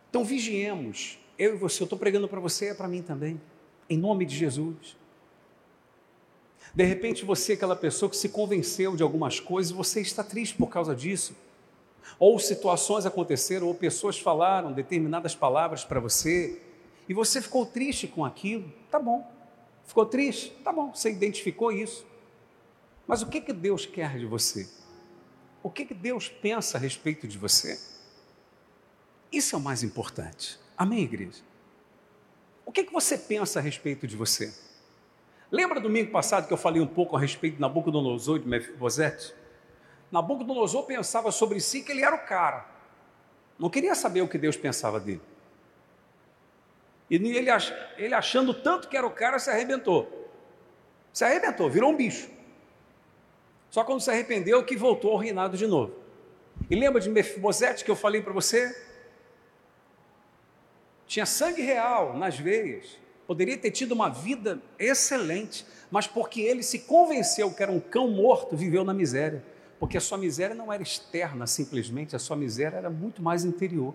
Então 0.10 0.24
vigiemos. 0.24 1.20
Eu 1.38 1.56
e 1.56 1.58
você, 1.58 1.84
eu 1.84 1.84
estou 1.84 2.00
pregando 2.00 2.26
para 2.26 2.40
você 2.40 2.68
e 2.68 2.70
é 2.70 2.74
para 2.74 2.88
mim 2.88 3.02
também. 3.02 3.42
Em 3.90 3.98
nome 3.98 4.26
de 4.26 4.34
Jesus. 4.34 4.96
De 6.74 6.86
repente 6.86 7.26
você 7.26 7.52
é 7.52 7.56
aquela 7.56 7.76
pessoa 7.76 8.10
que 8.10 8.16
se 8.16 8.30
convenceu 8.30 8.96
de 8.96 9.04
algumas 9.04 9.42
coisas, 9.42 9.74
você 9.74 10.00
está 10.00 10.24
triste 10.24 10.56
por 10.56 10.68
causa 10.68 10.96
disso. 10.96 11.36
Ou 12.18 12.40
situações 12.40 13.06
aconteceram, 13.06 13.68
ou 13.68 13.76
pessoas 13.76 14.18
falaram 14.18 14.72
determinadas 14.72 15.36
palavras 15.36 15.84
para 15.84 16.00
você, 16.00 16.62
e 17.10 17.14
você 17.14 17.42
ficou 17.42 17.66
triste 17.66 18.08
com 18.08 18.24
aquilo, 18.24 18.72
tá 18.90 19.00
bom. 19.00 19.30
Ficou 19.84 20.06
triste? 20.06 20.52
Tá 20.64 20.72
bom, 20.72 20.96
você 20.96 21.12
identificou 21.12 21.74
isso. 21.74 22.08
Mas 23.10 23.24
o 23.24 23.26
que, 23.26 23.42
que 23.42 23.52
Deus 23.52 23.88
quer 23.88 24.20
de 24.20 24.26
você? 24.28 24.70
O 25.64 25.70
que, 25.72 25.84
que 25.84 25.96
Deus 25.96 26.30
pensa 26.30 26.78
a 26.78 26.80
respeito 26.80 27.28
de 27.28 27.40
você? 27.40 27.80
Isso 29.32 29.56
é 29.56 29.58
o 29.58 29.62
mais 29.62 29.82
importante. 29.82 30.60
Amém, 30.78 31.06
igreja? 31.06 31.42
O 32.68 32.72
que, 32.72 32.84
que 32.84 32.94
você 32.94 33.18
pensa 33.18 33.58
a 33.58 33.64
respeito 33.64 34.06
de 34.06 34.16
você? 34.16 34.54
Lembra 35.52 35.80
domingo 35.80 36.12
passado 36.12 36.46
que 36.46 36.54
eu 36.54 36.58
falei 36.58 36.80
um 36.80 36.86
pouco 36.86 37.18
a 37.18 37.20
respeito 37.20 37.56
de 37.56 37.62
Nabucodonosor 37.62 38.38
e 38.38 38.42
de 38.42 38.48
Mefibosete? 38.48 39.34
Nabucodonosor 40.12 40.84
pensava 40.84 41.32
sobre 41.32 41.60
si 41.60 41.82
que 41.82 41.92
ele 41.92 42.04
era 42.04 42.16
o 42.16 42.28
cara. 42.28 42.64
Não 43.58 43.72
queria 43.72 43.96
saber 43.96 44.22
o 44.22 44.28
que 44.28 44.38
Deus 44.38 44.56
pensava 44.56 45.00
dele. 45.00 45.22
E 47.10 47.16
ele, 47.16 47.50
ele 47.98 48.14
achando 48.14 48.54
tanto 48.54 48.88
que 48.88 48.96
era 48.96 49.08
o 49.08 49.12
cara, 49.12 49.40
se 49.40 49.50
arrebentou. 49.50 50.32
Se 51.12 51.26
arrebentou, 51.26 51.68
virou 51.72 51.90
um 51.90 51.96
bicho. 51.96 52.38
Só 53.70 53.84
quando 53.84 54.02
se 54.02 54.10
arrependeu 54.10 54.64
que 54.66 54.76
voltou 54.76 55.12
ao 55.12 55.18
reinado 55.18 55.58
de 55.58 55.68
novo. 55.68 55.94
E 56.70 56.76
lembra 56.76 57.00
de 57.00 57.10
Mefibosete 57.10 57.84
que 57.84 57.92
eu 57.92 57.96
falei 57.96 58.22
para 58.22 58.34
você? 58.34 58.76
Tinha 61.06 61.26
sangue 61.26 61.62
real 61.62 62.18
nas 62.18 62.38
veias. 62.38 62.98
Poderia 63.26 63.58
ter 63.58 63.72
tido 63.72 63.92
uma 63.92 64.10
vida 64.10 64.60
excelente, 64.78 65.66
mas 65.92 66.08
porque 66.08 66.42
ele 66.42 66.64
se 66.64 66.80
convenceu 66.80 67.52
que 67.54 67.62
era 67.62 67.72
um 67.72 67.80
cão 67.80 68.08
morto, 68.08 68.56
viveu 68.56 68.84
na 68.84 68.94
miséria. 68.94 69.44
Porque 69.80 69.98
a 69.98 70.02
sua 70.02 70.18
miséria 70.18 70.56
não 70.56 70.74
era 70.74 70.84
externa 70.84 71.48
simplesmente, 71.48 72.16
a 72.16 72.20
sua 72.20 72.36
miséria 72.36 72.78
era 72.78 72.90
muito 72.90 73.22
mais 73.22 73.46
interior 73.46 73.94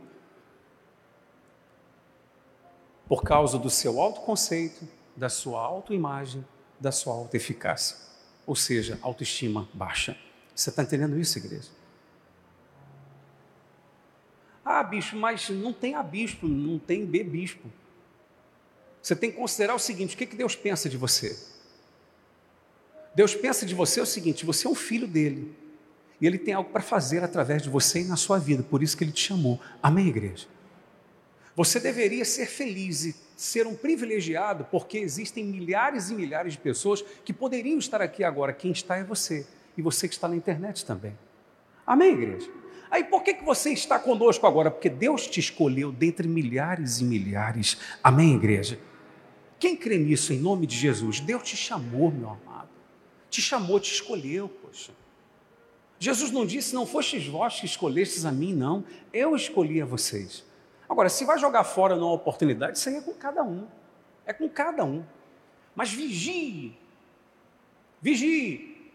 por 3.09 3.23
causa 3.23 3.59
do 3.59 3.69
seu 3.69 4.01
autoconceito, 4.01 4.87
da 5.17 5.29
sua 5.29 5.61
autoimagem, 5.61 6.45
da 6.81 6.91
sua 6.91 7.15
autoeficácia. 7.15 7.97
Ou 8.47 8.55
seja, 8.55 8.99
autoestima 9.03 9.69
baixa. 9.73 10.17
Você 10.55 10.71
está 10.71 10.83
entendendo 10.83 11.19
isso, 11.19 11.39
igreja? 11.39 11.69
Ah, 14.65 14.83
bispo, 14.83 15.17
mas 15.17 15.51
não 15.51 15.73
tem 15.73 15.95
A 15.95 16.03
bispo, 16.03 16.47
não 16.49 16.79
tem 16.79 17.05
B 17.05 17.23
bispo. 17.23 17.71
Você 19.03 19.15
tem 19.15 19.31
que 19.31 19.37
considerar 19.37 19.75
o 19.75 19.79
seguinte: 19.79 20.15
o 20.15 20.19
que, 20.19 20.27
que 20.27 20.37
Deus 20.37 20.57
pensa 20.57 20.89
de 20.89 20.97
você? 20.97 21.37
Deus 23.15 23.35
pensa 23.35 23.67
de 23.67 23.75
você 23.75 24.01
o 24.01 24.07
seguinte: 24.07 24.47
você 24.47 24.67
é 24.67 24.71
um 24.71 24.75
filho 24.75 25.07
dele. 25.07 25.55
E 26.21 26.27
ele 26.27 26.39
tem 26.39 26.55
algo 26.55 26.71
para 26.71 26.81
fazer 26.81 27.23
através 27.23 27.63
de 27.63 27.69
você 27.69 28.01
e 28.01 28.05
na 28.05 28.17
sua 28.17 28.39
vida, 28.39 28.63
por 28.63 28.83
isso 28.83 28.97
que 28.97 29.05
ele 29.05 29.13
te 29.13 29.21
chamou. 29.21 29.61
Amém, 29.83 30.09
igreja? 30.09 30.47
Você 31.55 31.79
deveria 31.79 32.25
ser 32.25 32.47
feliz 32.47 33.05
e 33.05 33.15
ser 33.37 33.67
um 33.67 33.75
privilegiado, 33.75 34.67
porque 34.71 34.99
existem 34.99 35.45
milhares 35.45 36.11
e 36.11 36.15
milhares 36.15 36.53
de 36.53 36.59
pessoas 36.59 37.03
que 37.25 37.33
poderiam 37.33 37.79
estar 37.79 38.01
aqui 38.01 38.23
agora. 38.23 38.53
Quem 38.53 38.71
está 38.71 38.97
é 38.97 39.05
você, 39.05 39.47
e 39.77 39.83
você 39.83 40.07
que 40.09 40.15
está 40.15 40.29
na 40.29 40.37
internet 40.37 40.85
também. 40.85 41.17
Amém, 41.87 42.13
igreja? 42.13 42.51
Aí 42.91 43.03
por 43.03 43.23
que, 43.23 43.35
que 43.35 43.45
você 43.45 43.73
está 43.73 43.99
conosco 43.99 44.47
agora? 44.47 44.71
Porque 44.71 44.89
Deus 44.89 45.27
te 45.27 45.41
escolheu 45.41 45.91
dentre 45.91 46.29
milhares 46.29 47.01
e 47.01 47.05
milhares. 47.05 47.77
Amém, 48.03 48.37
igreja? 48.37 48.79
Quem 49.59 49.77
crê 49.77 49.99
nisso 49.99 50.33
em 50.33 50.39
nome 50.39 50.67
de 50.67 50.77
Jesus? 50.77 51.21
Deus 51.21 51.43
te 51.43 51.57
chamou, 51.57 52.11
meu 52.11 52.31
amado. 52.31 52.69
Te 53.29 53.43
chamou, 53.43 53.81
te 53.81 53.93
escolheu, 53.93 54.49
poxa. 54.49 54.93
Jesus 55.99 56.31
não 56.31 56.45
disse, 56.45 56.75
não 56.75 56.87
fostes 56.87 57.27
vós 57.27 57.59
que 57.59 57.67
escolhestes 57.67 58.25
a 58.25 58.31
mim, 58.31 58.53
não. 58.53 58.85
Eu 59.13 59.35
escolhi 59.35 59.81
a 59.81 59.87
vocês. 59.87 60.45
Agora, 60.89 61.09
se 61.09 61.25
vai 61.25 61.39
jogar 61.39 61.65
fora 61.65 61.97
numa 61.97 62.13
oportunidade, 62.13 62.79
isso 62.79 62.89
aí 62.89 62.97
é 62.97 63.01
com 63.01 63.15
cada 63.15 63.43
um. 63.43 63.67
É 64.27 64.33
com 64.33 64.49
cada 64.49 64.85
um. 64.85 65.05
Mas 65.75 65.93
vigie. 65.93 66.79
Vigie. 68.01 68.93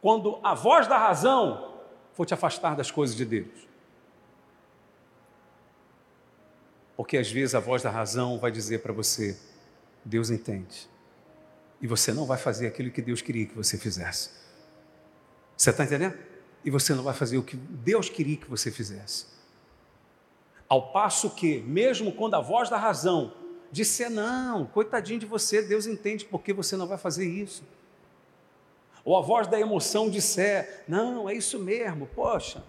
Quando 0.00 0.38
a 0.42 0.54
voz 0.54 0.86
da 0.86 0.96
razão 0.96 1.82
for 2.12 2.24
te 2.24 2.34
afastar 2.34 2.74
das 2.74 2.90
coisas 2.90 3.16
de 3.16 3.24
Deus. 3.24 3.68
Porque 6.96 7.16
às 7.16 7.30
vezes 7.30 7.54
a 7.54 7.60
voz 7.60 7.82
da 7.82 7.90
razão 7.90 8.38
vai 8.38 8.50
dizer 8.50 8.80
para 8.80 8.92
você: 8.92 9.38
Deus 10.04 10.30
entende. 10.30 10.88
E 11.80 11.86
você 11.86 12.12
não 12.12 12.26
vai 12.26 12.38
fazer 12.38 12.66
aquilo 12.66 12.90
que 12.90 13.00
Deus 13.00 13.22
queria 13.22 13.46
que 13.46 13.54
você 13.54 13.78
fizesse. 13.78 14.30
Você 15.56 15.70
está 15.70 15.84
entendendo? 15.84 16.18
E 16.64 16.70
você 16.70 16.94
não 16.94 17.02
vai 17.02 17.14
fazer 17.14 17.38
o 17.38 17.42
que 17.42 17.56
Deus 17.56 18.08
queria 18.08 18.36
que 18.36 18.48
você 18.48 18.70
fizesse. 18.70 19.26
Ao 20.70 20.92
passo 20.92 21.30
que, 21.30 21.58
mesmo 21.62 22.12
quando 22.12 22.34
a 22.34 22.40
voz 22.40 22.70
da 22.70 22.78
razão 22.78 23.32
disser, 23.72 24.08
não, 24.08 24.66
coitadinho 24.66 25.18
de 25.18 25.26
você, 25.26 25.60
Deus 25.60 25.84
entende 25.84 26.24
porque 26.24 26.52
você 26.52 26.76
não 26.76 26.86
vai 26.86 26.96
fazer 26.96 27.28
isso. 27.28 27.64
Ou 29.04 29.16
a 29.16 29.20
voz 29.20 29.48
da 29.48 29.58
emoção 29.58 30.08
disser, 30.08 30.84
não, 30.86 31.28
é 31.28 31.34
isso 31.34 31.58
mesmo, 31.58 32.06
poxa, 32.06 32.62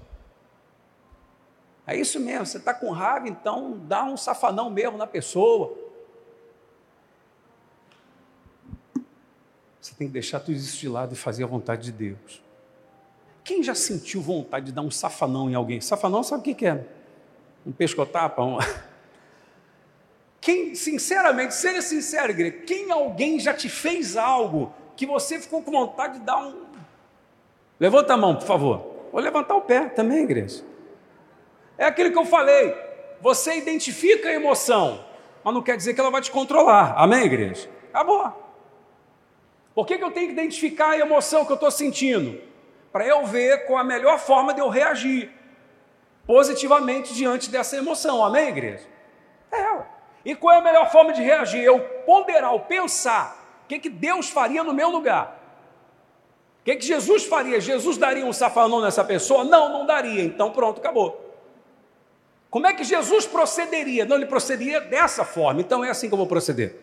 é 1.85 1.95
isso 1.95 2.19
mesmo, 2.19 2.47
você 2.47 2.57
está 2.57 2.73
com 2.73 2.89
raiva, 2.89 3.27
então 3.27 3.79
dá 3.87 4.03
um 4.03 4.17
safanão 4.17 4.67
mesmo 4.71 4.97
na 4.97 5.05
pessoa. 5.05 5.77
Você 9.79 9.93
tem 9.93 10.07
que 10.07 10.13
deixar 10.13 10.39
tudo 10.39 10.53
isso 10.53 10.77
de 10.77 10.89
lado 10.89 11.13
e 11.13 11.17
fazer 11.17 11.43
a 11.43 11.47
vontade 11.47 11.83
de 11.83 11.91
Deus. 11.91 12.41
Quem 13.43 13.61
já 13.61 13.75
sentiu 13.75 14.21
vontade 14.21 14.67
de 14.67 14.71
dar 14.71 14.81
um 14.81 14.89
safanão 14.89 15.51
em 15.51 15.53
alguém? 15.53 15.79
Safanão 15.81 16.23
sabe 16.23 16.51
o 16.51 16.55
que 16.55 16.65
é? 16.65 17.00
Um 17.65 17.71
pescotapa, 17.71 18.43
um... 18.43 18.57
Quem, 20.41 20.73
sinceramente, 20.73 21.53
seja 21.53 21.83
sincero, 21.83 22.31
igreja, 22.31 22.63
quem 22.65 22.91
alguém 22.91 23.39
já 23.39 23.53
te 23.53 23.69
fez 23.69 24.17
algo 24.17 24.73
que 24.95 25.05
você 25.05 25.39
ficou 25.39 25.61
com 25.61 25.71
vontade 25.71 26.17
de 26.17 26.25
dar 26.25 26.37
um. 26.37 26.65
Levanta 27.79 28.15
a 28.15 28.17
mão, 28.17 28.35
por 28.35 28.47
favor. 28.47 28.91
Vou 29.11 29.21
levantar 29.21 29.55
o 29.55 29.61
pé 29.61 29.89
também, 29.89 30.23
igreja. 30.23 30.63
É 31.77 31.85
aquilo 31.85 32.11
que 32.11 32.17
eu 32.17 32.25
falei. 32.25 32.75
Você 33.21 33.55
identifica 33.55 34.29
a 34.29 34.33
emoção, 34.33 35.05
mas 35.43 35.53
não 35.53 35.61
quer 35.61 35.77
dizer 35.77 35.93
que 35.93 35.99
ela 35.99 36.09
vai 36.09 36.21
te 36.21 36.31
controlar. 36.31 36.95
Amém, 36.97 37.23
igreja? 37.23 37.69
Acabou. 37.93 38.31
Por 39.75 39.85
que, 39.85 39.97
que 39.97 40.03
eu 40.03 40.11
tenho 40.11 40.27
que 40.27 40.33
identificar 40.33 40.91
a 40.91 40.97
emoção 40.97 41.45
que 41.45 41.51
eu 41.51 41.55
estou 41.55 41.69
sentindo? 41.69 42.41
Para 42.91 43.05
eu 43.05 43.25
ver 43.25 43.65
qual 43.65 43.79
a 43.79 43.83
melhor 43.83 44.17
forma 44.17 44.53
de 44.53 44.59
eu 44.59 44.69
reagir 44.69 45.31
positivamente 46.31 47.13
diante 47.13 47.49
dessa 47.49 47.75
emoção. 47.75 48.23
Amém, 48.23 48.47
igreja? 48.47 48.87
É. 49.51 49.81
E 50.23 50.33
qual 50.33 50.55
é 50.55 50.59
a 50.59 50.61
melhor 50.61 50.89
forma 50.89 51.11
de 51.11 51.21
reagir? 51.21 51.61
Eu 51.61 51.81
ponderar, 52.05 52.53
eu 52.53 52.59
pensar 52.61 53.61
o 53.65 53.67
que, 53.67 53.79
que 53.79 53.89
Deus 53.89 54.29
faria 54.29 54.63
no 54.63 54.73
meu 54.73 54.89
lugar. 54.89 55.37
O 56.61 56.63
que, 56.63 56.77
que 56.77 56.85
Jesus 56.85 57.25
faria? 57.25 57.59
Jesus 57.59 57.97
daria 57.97 58.25
um 58.25 58.31
safanão 58.31 58.79
nessa 58.79 59.03
pessoa? 59.03 59.43
Não, 59.43 59.73
não 59.73 59.85
daria. 59.85 60.23
Então 60.23 60.53
pronto, 60.53 60.79
acabou. 60.79 61.35
Como 62.49 62.65
é 62.65 62.73
que 62.73 62.85
Jesus 62.85 63.25
procederia? 63.25 64.05
Não, 64.05 64.15
ele 64.15 64.25
procederia 64.25 64.79
dessa 64.79 65.25
forma. 65.25 65.59
Então 65.59 65.83
é 65.83 65.89
assim 65.89 66.07
que 66.07 66.13
eu 66.13 66.17
vou 66.17 66.27
proceder. 66.27 66.77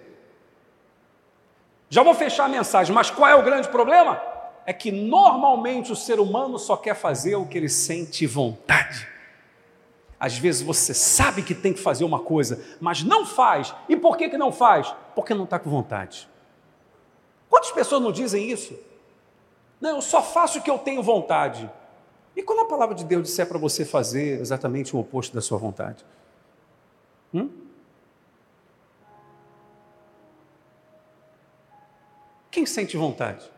Já 1.88 2.02
vou 2.02 2.12
fechar 2.12 2.44
a 2.44 2.48
mensagem, 2.48 2.94
mas 2.94 3.11
qual 3.11 3.30
é 3.30 3.34
o 3.34 3.42
grande 3.42 3.68
problema? 3.68 4.20
É 4.66 4.74
que 4.74 4.92
normalmente 4.92 5.90
o 5.90 5.96
ser 5.96 6.20
humano 6.20 6.58
só 6.58 6.76
quer 6.76 6.94
fazer 6.94 7.37
o 7.37 7.46
que 7.46 7.56
ele 7.56 7.70
sente 7.70 8.26
vontade. 8.26 9.16
Às 10.20 10.37
vezes 10.37 10.62
você 10.62 10.92
sabe 10.92 11.42
que 11.42 11.54
tem 11.54 11.72
que 11.72 11.81
fazer 11.81 12.04
uma 12.04 12.20
coisa, 12.20 12.64
mas 12.81 13.02
não 13.02 13.24
faz. 13.24 13.74
E 13.88 13.96
por 13.96 14.16
que, 14.16 14.28
que 14.28 14.37
não 14.37 14.50
faz? 14.50 14.92
Porque 15.14 15.33
não 15.33 15.44
está 15.44 15.59
com 15.59 15.70
vontade. 15.70 16.28
Quantas 17.48 17.70
pessoas 17.70 18.02
não 18.02 18.11
dizem 18.11 18.50
isso? 18.50 18.76
Não, 19.81 19.96
eu 19.96 20.02
só 20.02 20.22
faço 20.22 20.59
o 20.59 20.62
que 20.62 20.70
eu 20.70 20.78
tenho 20.78 21.02
vontade. 21.02 21.70
E 22.35 22.42
quando 22.42 22.61
a 22.61 22.64
palavra 22.64 22.94
de 22.94 23.04
Deus 23.04 23.22
disser 23.24 23.46
para 23.46 23.59
você 23.59 23.85
fazer 23.85 24.40
exatamente 24.40 24.94
o 24.94 24.98
oposto 24.98 25.35
da 25.35 25.40
sua 25.40 25.57
vontade? 25.57 26.04
Hum? 27.33 27.50
Quem 32.50 32.66
sente 32.66 32.96
vontade 32.96 33.48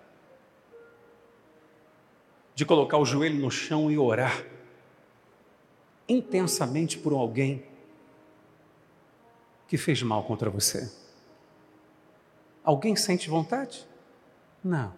de 2.55 2.67
colocar 2.67 2.99
o 2.99 3.05
joelho 3.07 3.41
no 3.41 3.51
chão 3.51 3.91
e 3.91 3.97
orar 3.97 4.45
intensamente 6.11 6.99
por 6.99 7.13
alguém 7.13 7.65
que 9.69 9.77
fez 9.77 10.03
mal 10.03 10.25
contra 10.25 10.51
você? 10.51 10.91
Alguém 12.65 12.97
sente 12.97 13.31
vontade? 13.31 13.87
Não. 14.63 14.93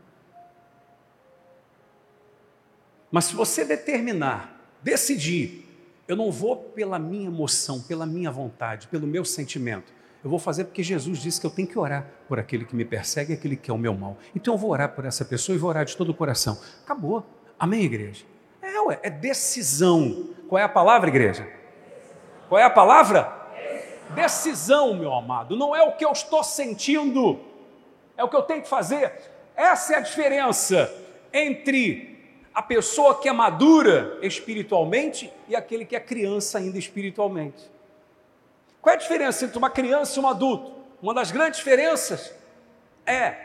Mas 3.10 3.26
se 3.26 3.34
você 3.34 3.64
determinar, 3.64 4.58
decidir, 4.82 5.68
eu 6.08 6.16
não 6.16 6.32
vou 6.32 6.56
pela 6.56 6.98
minha 6.98 7.26
emoção, 7.26 7.80
pela 7.82 8.06
minha 8.06 8.30
vontade, 8.30 8.88
pelo 8.88 9.06
meu 9.06 9.24
sentimento. 9.24 9.92
Eu 10.24 10.30
vou 10.30 10.38
fazer 10.38 10.64
porque 10.64 10.82
Jesus 10.82 11.18
disse 11.18 11.40
que 11.40 11.46
eu 11.46 11.50
tenho 11.50 11.68
que 11.68 11.78
orar 11.78 12.06
por 12.28 12.38
aquele 12.38 12.64
que 12.64 12.74
me 12.74 12.84
persegue, 12.84 13.32
aquele 13.32 13.56
que 13.56 13.70
é 13.70 13.74
o 13.74 13.78
meu 13.78 13.94
mal. 13.94 14.16
Então 14.34 14.54
eu 14.54 14.58
vou 14.58 14.70
orar 14.70 14.94
por 14.94 15.04
essa 15.04 15.24
pessoa 15.24 15.54
e 15.54 15.58
vou 15.58 15.68
orar 15.68 15.84
de 15.84 15.96
todo 15.96 16.10
o 16.10 16.14
coração. 16.14 16.58
Acabou. 16.84 17.26
Amém, 17.58 17.84
igreja? 17.84 18.24
É, 18.60 18.80
ué, 18.80 19.00
é 19.02 19.10
decisão. 19.10 20.30
Qual 20.52 20.60
é 20.60 20.64
a 20.64 20.68
palavra, 20.68 21.08
igreja? 21.08 21.48
Qual 22.46 22.58
é 22.58 22.62
a 22.62 22.68
palavra? 22.68 23.32
Decisão, 24.10 24.92
meu 24.92 25.14
amado. 25.14 25.56
Não 25.56 25.74
é 25.74 25.82
o 25.82 25.92
que 25.92 26.04
eu 26.04 26.12
estou 26.12 26.44
sentindo, 26.44 27.40
é 28.18 28.22
o 28.22 28.28
que 28.28 28.36
eu 28.36 28.42
tenho 28.42 28.60
que 28.60 28.68
fazer. 28.68 29.14
Essa 29.56 29.94
é 29.94 29.96
a 29.96 30.00
diferença 30.00 30.94
entre 31.32 32.38
a 32.52 32.60
pessoa 32.60 33.18
que 33.18 33.30
é 33.30 33.32
madura 33.32 34.18
espiritualmente 34.20 35.32
e 35.48 35.56
aquele 35.56 35.86
que 35.86 35.96
é 35.96 36.00
criança 36.00 36.58
ainda 36.58 36.78
espiritualmente. 36.78 37.70
Qual 38.82 38.92
é 38.92 38.96
a 38.96 39.00
diferença 39.00 39.46
entre 39.46 39.56
uma 39.56 39.70
criança 39.70 40.20
e 40.20 40.22
um 40.22 40.28
adulto? 40.28 40.70
Uma 41.00 41.14
das 41.14 41.30
grandes 41.30 41.60
diferenças 41.60 42.30
é 43.06 43.36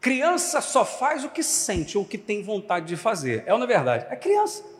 criança 0.00 0.62
só 0.62 0.86
faz 0.86 1.22
o 1.22 1.28
que 1.28 1.42
sente 1.42 1.98
ou 1.98 2.04
o 2.04 2.08
que 2.08 2.16
tem 2.16 2.42
vontade 2.42 2.86
de 2.86 2.96
fazer. 2.96 3.44
É 3.44 3.52
ou 3.52 3.58
não 3.58 3.66
é 3.66 3.68
verdade? 3.68 4.06
É 4.08 4.16
criança. 4.16 4.71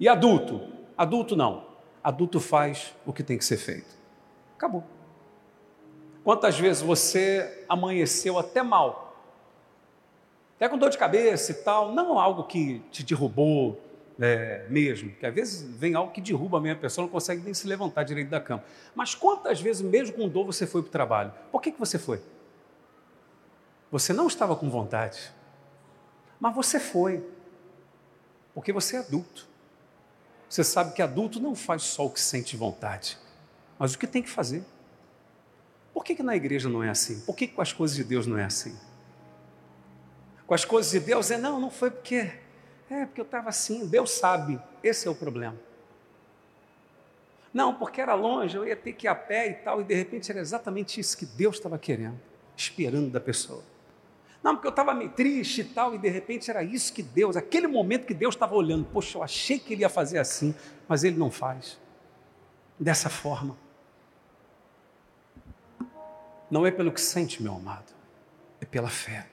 E 0.00 0.08
adulto? 0.08 0.60
Adulto 0.96 1.36
não. 1.36 1.66
Adulto 2.02 2.40
faz 2.40 2.92
o 3.06 3.12
que 3.12 3.22
tem 3.22 3.38
que 3.38 3.44
ser 3.44 3.58
feito. 3.58 3.94
Acabou. 4.56 4.82
Quantas 6.24 6.58
vezes 6.58 6.82
você 6.82 7.64
amanheceu 7.68 8.38
até 8.38 8.62
mal 8.62 9.10
até 10.60 10.68
com 10.68 10.76
dor 10.76 10.90
de 10.90 10.98
cabeça 10.98 11.52
e 11.52 11.54
tal, 11.54 11.90
não 11.94 12.18
algo 12.18 12.44
que 12.44 12.80
te 12.90 13.02
derrubou 13.02 13.80
é, 14.20 14.66
mesmo, 14.68 15.10
que 15.12 15.24
às 15.24 15.34
vezes 15.34 15.62
vem 15.62 15.94
algo 15.94 16.12
que 16.12 16.20
derruba 16.20 16.58
a 16.58 16.60
minha 16.60 16.76
pessoa, 16.76 17.06
não 17.06 17.10
consegue 17.10 17.42
nem 17.42 17.54
se 17.54 17.66
levantar 17.66 18.02
direito 18.02 18.28
da 18.28 18.38
cama. 18.38 18.62
Mas 18.94 19.14
quantas 19.14 19.58
vezes, 19.58 19.80
mesmo 19.80 20.14
com 20.14 20.28
dor, 20.28 20.44
você 20.44 20.66
foi 20.66 20.82
para 20.82 20.88
o 20.90 20.92
trabalho? 20.92 21.32
Por 21.50 21.62
que, 21.62 21.72
que 21.72 21.80
você 21.80 21.98
foi? 21.98 22.20
Você 23.90 24.12
não 24.12 24.26
estava 24.26 24.54
com 24.54 24.68
vontade, 24.68 25.32
mas 26.38 26.54
você 26.54 26.78
foi, 26.78 27.26
porque 28.52 28.70
você 28.70 28.96
é 28.96 28.98
adulto. 28.98 29.48
Você 30.50 30.62
sabe 30.62 30.92
que 30.92 31.00
adulto 31.00 31.40
não 31.40 31.54
faz 31.54 31.84
só 31.84 32.04
o 32.04 32.10
que 32.10 32.20
sente 32.20 32.56
vontade, 32.56 33.16
mas 33.78 33.94
o 33.94 33.98
que 33.98 34.06
tem 34.06 34.22
que 34.22 34.28
fazer. 34.28 34.62
Por 35.94 36.04
que, 36.04 36.14
que 36.14 36.22
na 36.22 36.36
igreja 36.36 36.68
não 36.68 36.82
é 36.82 36.90
assim? 36.90 37.20
Por 37.20 37.34
que, 37.34 37.46
que 37.46 37.54
com 37.54 37.62
as 37.62 37.72
coisas 37.72 37.96
de 37.96 38.04
Deus 38.04 38.26
não 38.26 38.36
é 38.36 38.44
assim? 38.44 38.76
com 40.50 40.54
as 40.54 40.64
coisas 40.64 40.90
de 40.90 40.98
Deus 40.98 41.30
é 41.30 41.38
não, 41.38 41.60
não 41.60 41.70
foi 41.70 41.92
porque 41.92 42.28
é 42.90 43.06
porque 43.06 43.20
eu 43.20 43.24
estava 43.24 43.48
assim, 43.50 43.86
Deus 43.86 44.10
sabe, 44.10 44.60
esse 44.82 45.06
é 45.06 45.10
o 45.10 45.14
problema. 45.14 45.56
Não, 47.54 47.72
porque 47.72 48.00
era 48.00 48.14
longe, 48.14 48.56
eu 48.56 48.66
ia 48.66 48.74
ter 48.74 48.94
que 48.94 49.06
ir 49.06 49.08
a 49.08 49.14
pé 49.14 49.48
e 49.48 49.54
tal, 49.54 49.80
e 49.80 49.84
de 49.84 49.94
repente 49.94 50.28
era 50.28 50.40
exatamente 50.40 50.98
isso 50.98 51.16
que 51.16 51.24
Deus 51.24 51.54
estava 51.54 51.78
querendo, 51.78 52.18
esperando 52.56 53.10
da 53.10 53.20
pessoa. 53.20 53.62
Não, 54.42 54.54
porque 54.54 54.66
eu 54.66 54.70
estava 54.70 54.94
meio 54.94 55.10
triste 55.10 55.60
e 55.60 55.64
tal, 55.64 55.94
e 55.94 55.98
de 55.98 56.08
repente 56.08 56.50
era 56.50 56.62
isso 56.62 56.92
que 56.92 57.02
Deus, 57.02 57.36
aquele 57.36 57.66
momento 57.66 58.06
que 58.06 58.14
Deus 58.14 58.34
estava 58.34 58.54
olhando, 58.54 58.86
poxa, 58.86 59.18
eu 59.18 59.22
achei 59.22 59.58
que 59.58 59.74
ele 59.74 59.82
ia 59.82 59.88
fazer 59.88 60.18
assim, 60.18 60.54
mas 60.88 61.04
ele 61.04 61.18
não 61.18 61.30
faz. 61.30 61.78
Dessa 62.78 63.10
forma. 63.10 63.56
Não 66.50 66.66
é 66.66 66.70
pelo 66.70 66.90
que 66.90 67.00
sente, 67.00 67.42
meu 67.42 67.54
amado, 67.54 67.92
é 68.60 68.64
pela 68.64 68.88
fé. 68.88 69.26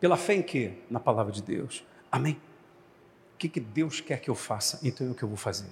Pela 0.00 0.16
fé 0.16 0.34
em 0.34 0.42
quê? 0.42 0.78
Na 0.90 0.98
palavra 0.98 1.32
de 1.32 1.40
Deus. 1.40 1.84
Amém? 2.10 2.40
O 3.34 3.36
que, 3.38 3.48
que 3.48 3.60
Deus 3.60 4.00
quer 4.00 4.20
que 4.20 4.28
eu 4.28 4.34
faça? 4.34 4.80
Então 4.82 5.06
é 5.06 5.10
o 5.10 5.14
que 5.14 5.22
eu 5.22 5.28
vou 5.28 5.36
fazer. 5.36 5.70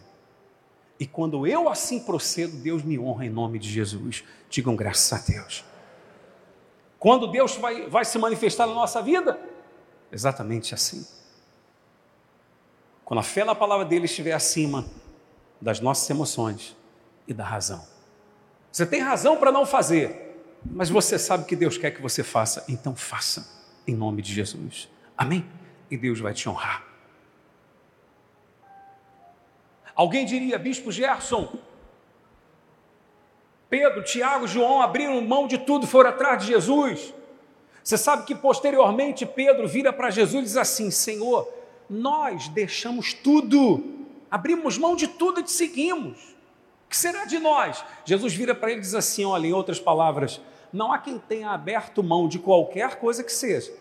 E 0.98 1.07
quando 1.07 1.46
eu 1.46 1.68
assim 1.68 2.01
procedo, 2.01 2.57
Deus 2.57 2.83
me 2.83 2.98
honra 2.98 3.27
em 3.27 3.31
nome 3.31 3.59
de 3.59 3.68
Jesus. 3.68 4.25
Digam 4.48 4.77
graças 4.77 5.12
a 5.12 5.33
Deus. 5.33 5.64
Quando 7.03 7.27
Deus 7.27 7.57
vai, 7.57 7.88
vai 7.88 8.05
se 8.05 8.17
manifestar 8.17 8.65
na 8.65 8.75
nossa 8.75 9.03
vida? 9.03 9.37
Exatamente 10.12 10.73
assim. 10.73 11.05
Quando 13.05 13.19
a 13.19 13.25
fé 13.25 13.43
na 13.43 13.57
palavra 13.57 13.85
dele 13.85 14.05
estiver 14.05 14.31
acima 14.31 14.87
das 15.61 15.81
nossas 15.81 16.09
emoções 16.09 16.77
e 17.27 17.35
da 17.35 17.43
razão. 17.43 17.85
Você 18.71 18.87
tem 18.87 19.01
razão 19.01 19.37
para 19.37 19.51
não 19.51 19.67
fazer, 19.67 20.47
mas 20.65 20.91
você 20.91 21.19
sabe 21.19 21.45
que 21.45 21.57
Deus 21.57 21.77
quer 21.77 21.91
que 21.91 22.01
você 22.01 22.23
faça, 22.23 22.65
então 22.69 22.95
faça 22.95 23.49
em 23.85 23.97
nome 23.97 24.23
de 24.23 24.33
Jesus. 24.33 24.88
Amém? 25.19 25.45
E 25.91 25.97
Deus 25.97 26.21
vai 26.21 26.33
te 26.33 26.49
honrar. 26.49 26.87
Alguém 29.93 30.25
diria, 30.25 30.57
Bispo 30.57 30.93
Gerson, 30.93 31.53
Pedro, 33.73 34.05
Tiago, 34.05 34.47
João 34.47 34.83
abriram 34.83 35.19
mão 35.23 35.47
de 35.47 35.57
tudo, 35.57 35.87
foram 35.87 36.11
atrás 36.11 36.43
de 36.43 36.49
Jesus. 36.49 37.15
Você 37.83 37.97
sabe 37.97 38.27
que 38.27 38.35
posteriormente 38.35 39.25
Pedro 39.25 39.67
vira 39.67 39.91
para 39.91 40.11
Jesus 40.11 40.43
e 40.43 40.47
diz 40.49 40.57
assim: 40.59 40.91
Senhor, 40.91 41.51
nós 41.89 42.49
deixamos 42.49 43.15
tudo, 43.15 43.83
abrimos 44.31 44.77
mão 44.77 44.95
de 44.95 45.09
tudo 45.09 45.41
e 45.41 45.43
te 45.43 45.53
seguimos. 45.53 46.19
O 46.85 46.91
que 46.91 46.97
será 46.99 47.25
de 47.25 47.39
nós? 47.39 47.83
Jesus 48.05 48.35
vira 48.35 48.55
para 48.55 48.71
ele 48.71 48.81
e 48.81 48.83
diz 48.83 48.95
assim: 48.95 49.25
olha, 49.25 49.47
em 49.47 49.55
outras 49.55 49.81
palavras, 49.81 50.39
não 50.71 50.93
há 50.93 50.99
quem 50.99 51.19
tenha 51.19 51.49
aberto 51.49 52.03
mão 52.03 52.29
de 52.29 52.39
qualquer 52.39 52.97
coisa 52.97 53.25
que 53.25 53.33
seja, 53.33 53.73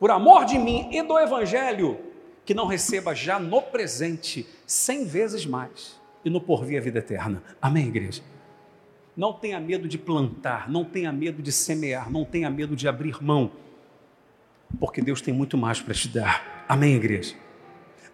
por 0.00 0.10
amor 0.10 0.46
de 0.46 0.58
mim 0.58 0.88
e 0.92 1.02
do 1.02 1.18
Evangelho, 1.18 2.00
que 2.46 2.54
não 2.54 2.64
receba 2.64 3.14
já 3.14 3.38
no 3.38 3.60
presente 3.60 4.48
cem 4.66 5.04
vezes 5.04 5.44
mais 5.44 5.97
e 6.24 6.30
no 6.30 6.40
porvir 6.40 6.78
a 6.78 6.82
vida 6.82 6.98
eterna. 6.98 7.42
Amém, 7.60 7.88
igreja? 7.88 8.22
Não 9.16 9.32
tenha 9.32 9.58
medo 9.58 9.88
de 9.88 9.98
plantar, 9.98 10.70
não 10.70 10.84
tenha 10.84 11.12
medo 11.12 11.42
de 11.42 11.50
semear, 11.50 12.10
não 12.10 12.24
tenha 12.24 12.48
medo 12.48 12.76
de 12.76 12.86
abrir 12.86 13.22
mão, 13.22 13.50
porque 14.78 15.02
Deus 15.02 15.20
tem 15.20 15.34
muito 15.34 15.56
mais 15.56 15.80
para 15.80 15.94
te 15.94 16.08
dar. 16.08 16.64
Amém, 16.68 16.94
igreja? 16.94 17.34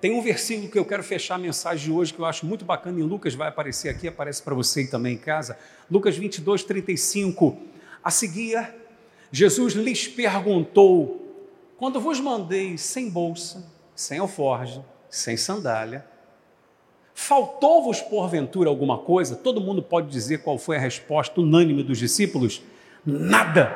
Tem 0.01 0.13
um 0.13 0.21
versículo 0.21 0.71
que 0.71 0.79
eu 0.79 0.85
quero 0.85 1.03
fechar 1.03 1.37
a 1.37 1.39
mensagem 1.39 1.87
de 1.87 1.93
hoje 1.93 2.13
que 2.13 2.21
eu 2.21 2.27
acho 2.27 2.45
muito 2.47 2.65
bacana, 2.65 3.01
em 3.01 3.03
Lucas 3.03 3.35
vai 3.35 3.49
aparecer 3.49 3.89
aqui, 3.89 4.07
aparece 4.07 4.43
para 4.43 4.55
você 4.55 4.87
também 4.87 5.15
em 5.15 5.19
casa. 5.19 5.59
Lucas 5.91 6.17
22, 6.17 6.63
35. 6.63 7.57
A 8.03 8.11
seguir, 8.11 8.75
Jesus 9.33 9.73
lhes 9.75 10.07
perguntou: 10.07 11.43
Quando 11.79 12.01
vos 12.01 12.21
mandei 12.21 12.77
sem 12.77 13.09
bolsa, 13.09 13.67
sem 13.95 14.19
alforge, 14.19 14.83
sem 15.09 15.37
sandália, 15.37 16.05
faltou-vos 17.15 18.01
porventura 18.01 18.69
alguma 18.69 18.99
coisa? 18.99 19.37
Todo 19.37 19.61
mundo 19.61 19.83
pode 19.83 20.09
dizer 20.09 20.39
qual 20.39 20.59
foi 20.59 20.77
a 20.77 20.81
resposta 20.81 21.41
unânime 21.41 21.83
dos 21.83 21.99
discípulos? 21.99 22.63
Nada, 23.07 23.73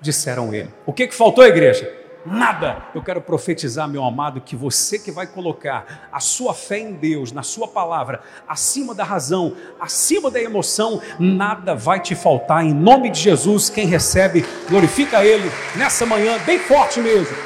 disseram 0.00 0.52
ele. 0.52 0.70
O 0.84 0.92
que, 0.92 1.06
que 1.06 1.14
faltou, 1.14 1.44
igreja? 1.44 2.00
nada. 2.24 2.84
Eu 2.94 3.02
quero 3.02 3.20
profetizar, 3.20 3.88
meu 3.88 4.04
amado, 4.04 4.40
que 4.40 4.56
você 4.56 4.98
que 4.98 5.10
vai 5.10 5.26
colocar 5.26 6.08
a 6.12 6.20
sua 6.20 6.54
fé 6.54 6.78
em 6.78 6.92
Deus, 6.92 7.32
na 7.32 7.42
sua 7.42 7.68
palavra, 7.68 8.20
acima 8.46 8.94
da 8.94 9.04
razão, 9.04 9.56
acima 9.78 10.30
da 10.30 10.40
emoção, 10.40 11.00
nada 11.18 11.74
vai 11.74 12.00
te 12.00 12.14
faltar. 12.14 12.64
Em 12.64 12.74
nome 12.74 13.10
de 13.10 13.20
Jesus, 13.20 13.70
quem 13.70 13.86
recebe, 13.86 14.44
glorifica 14.68 15.24
Ele 15.24 15.50
nessa 15.76 16.04
manhã, 16.06 16.38
bem 16.44 16.58
forte 16.58 17.00
mesmo. 17.00 17.36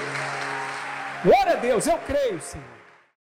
Glória 1.24 1.53
a 1.53 1.57
Deus, 1.57 1.86
eu 1.86 1.99
creio, 2.07 2.40
Senhor. 2.40 2.73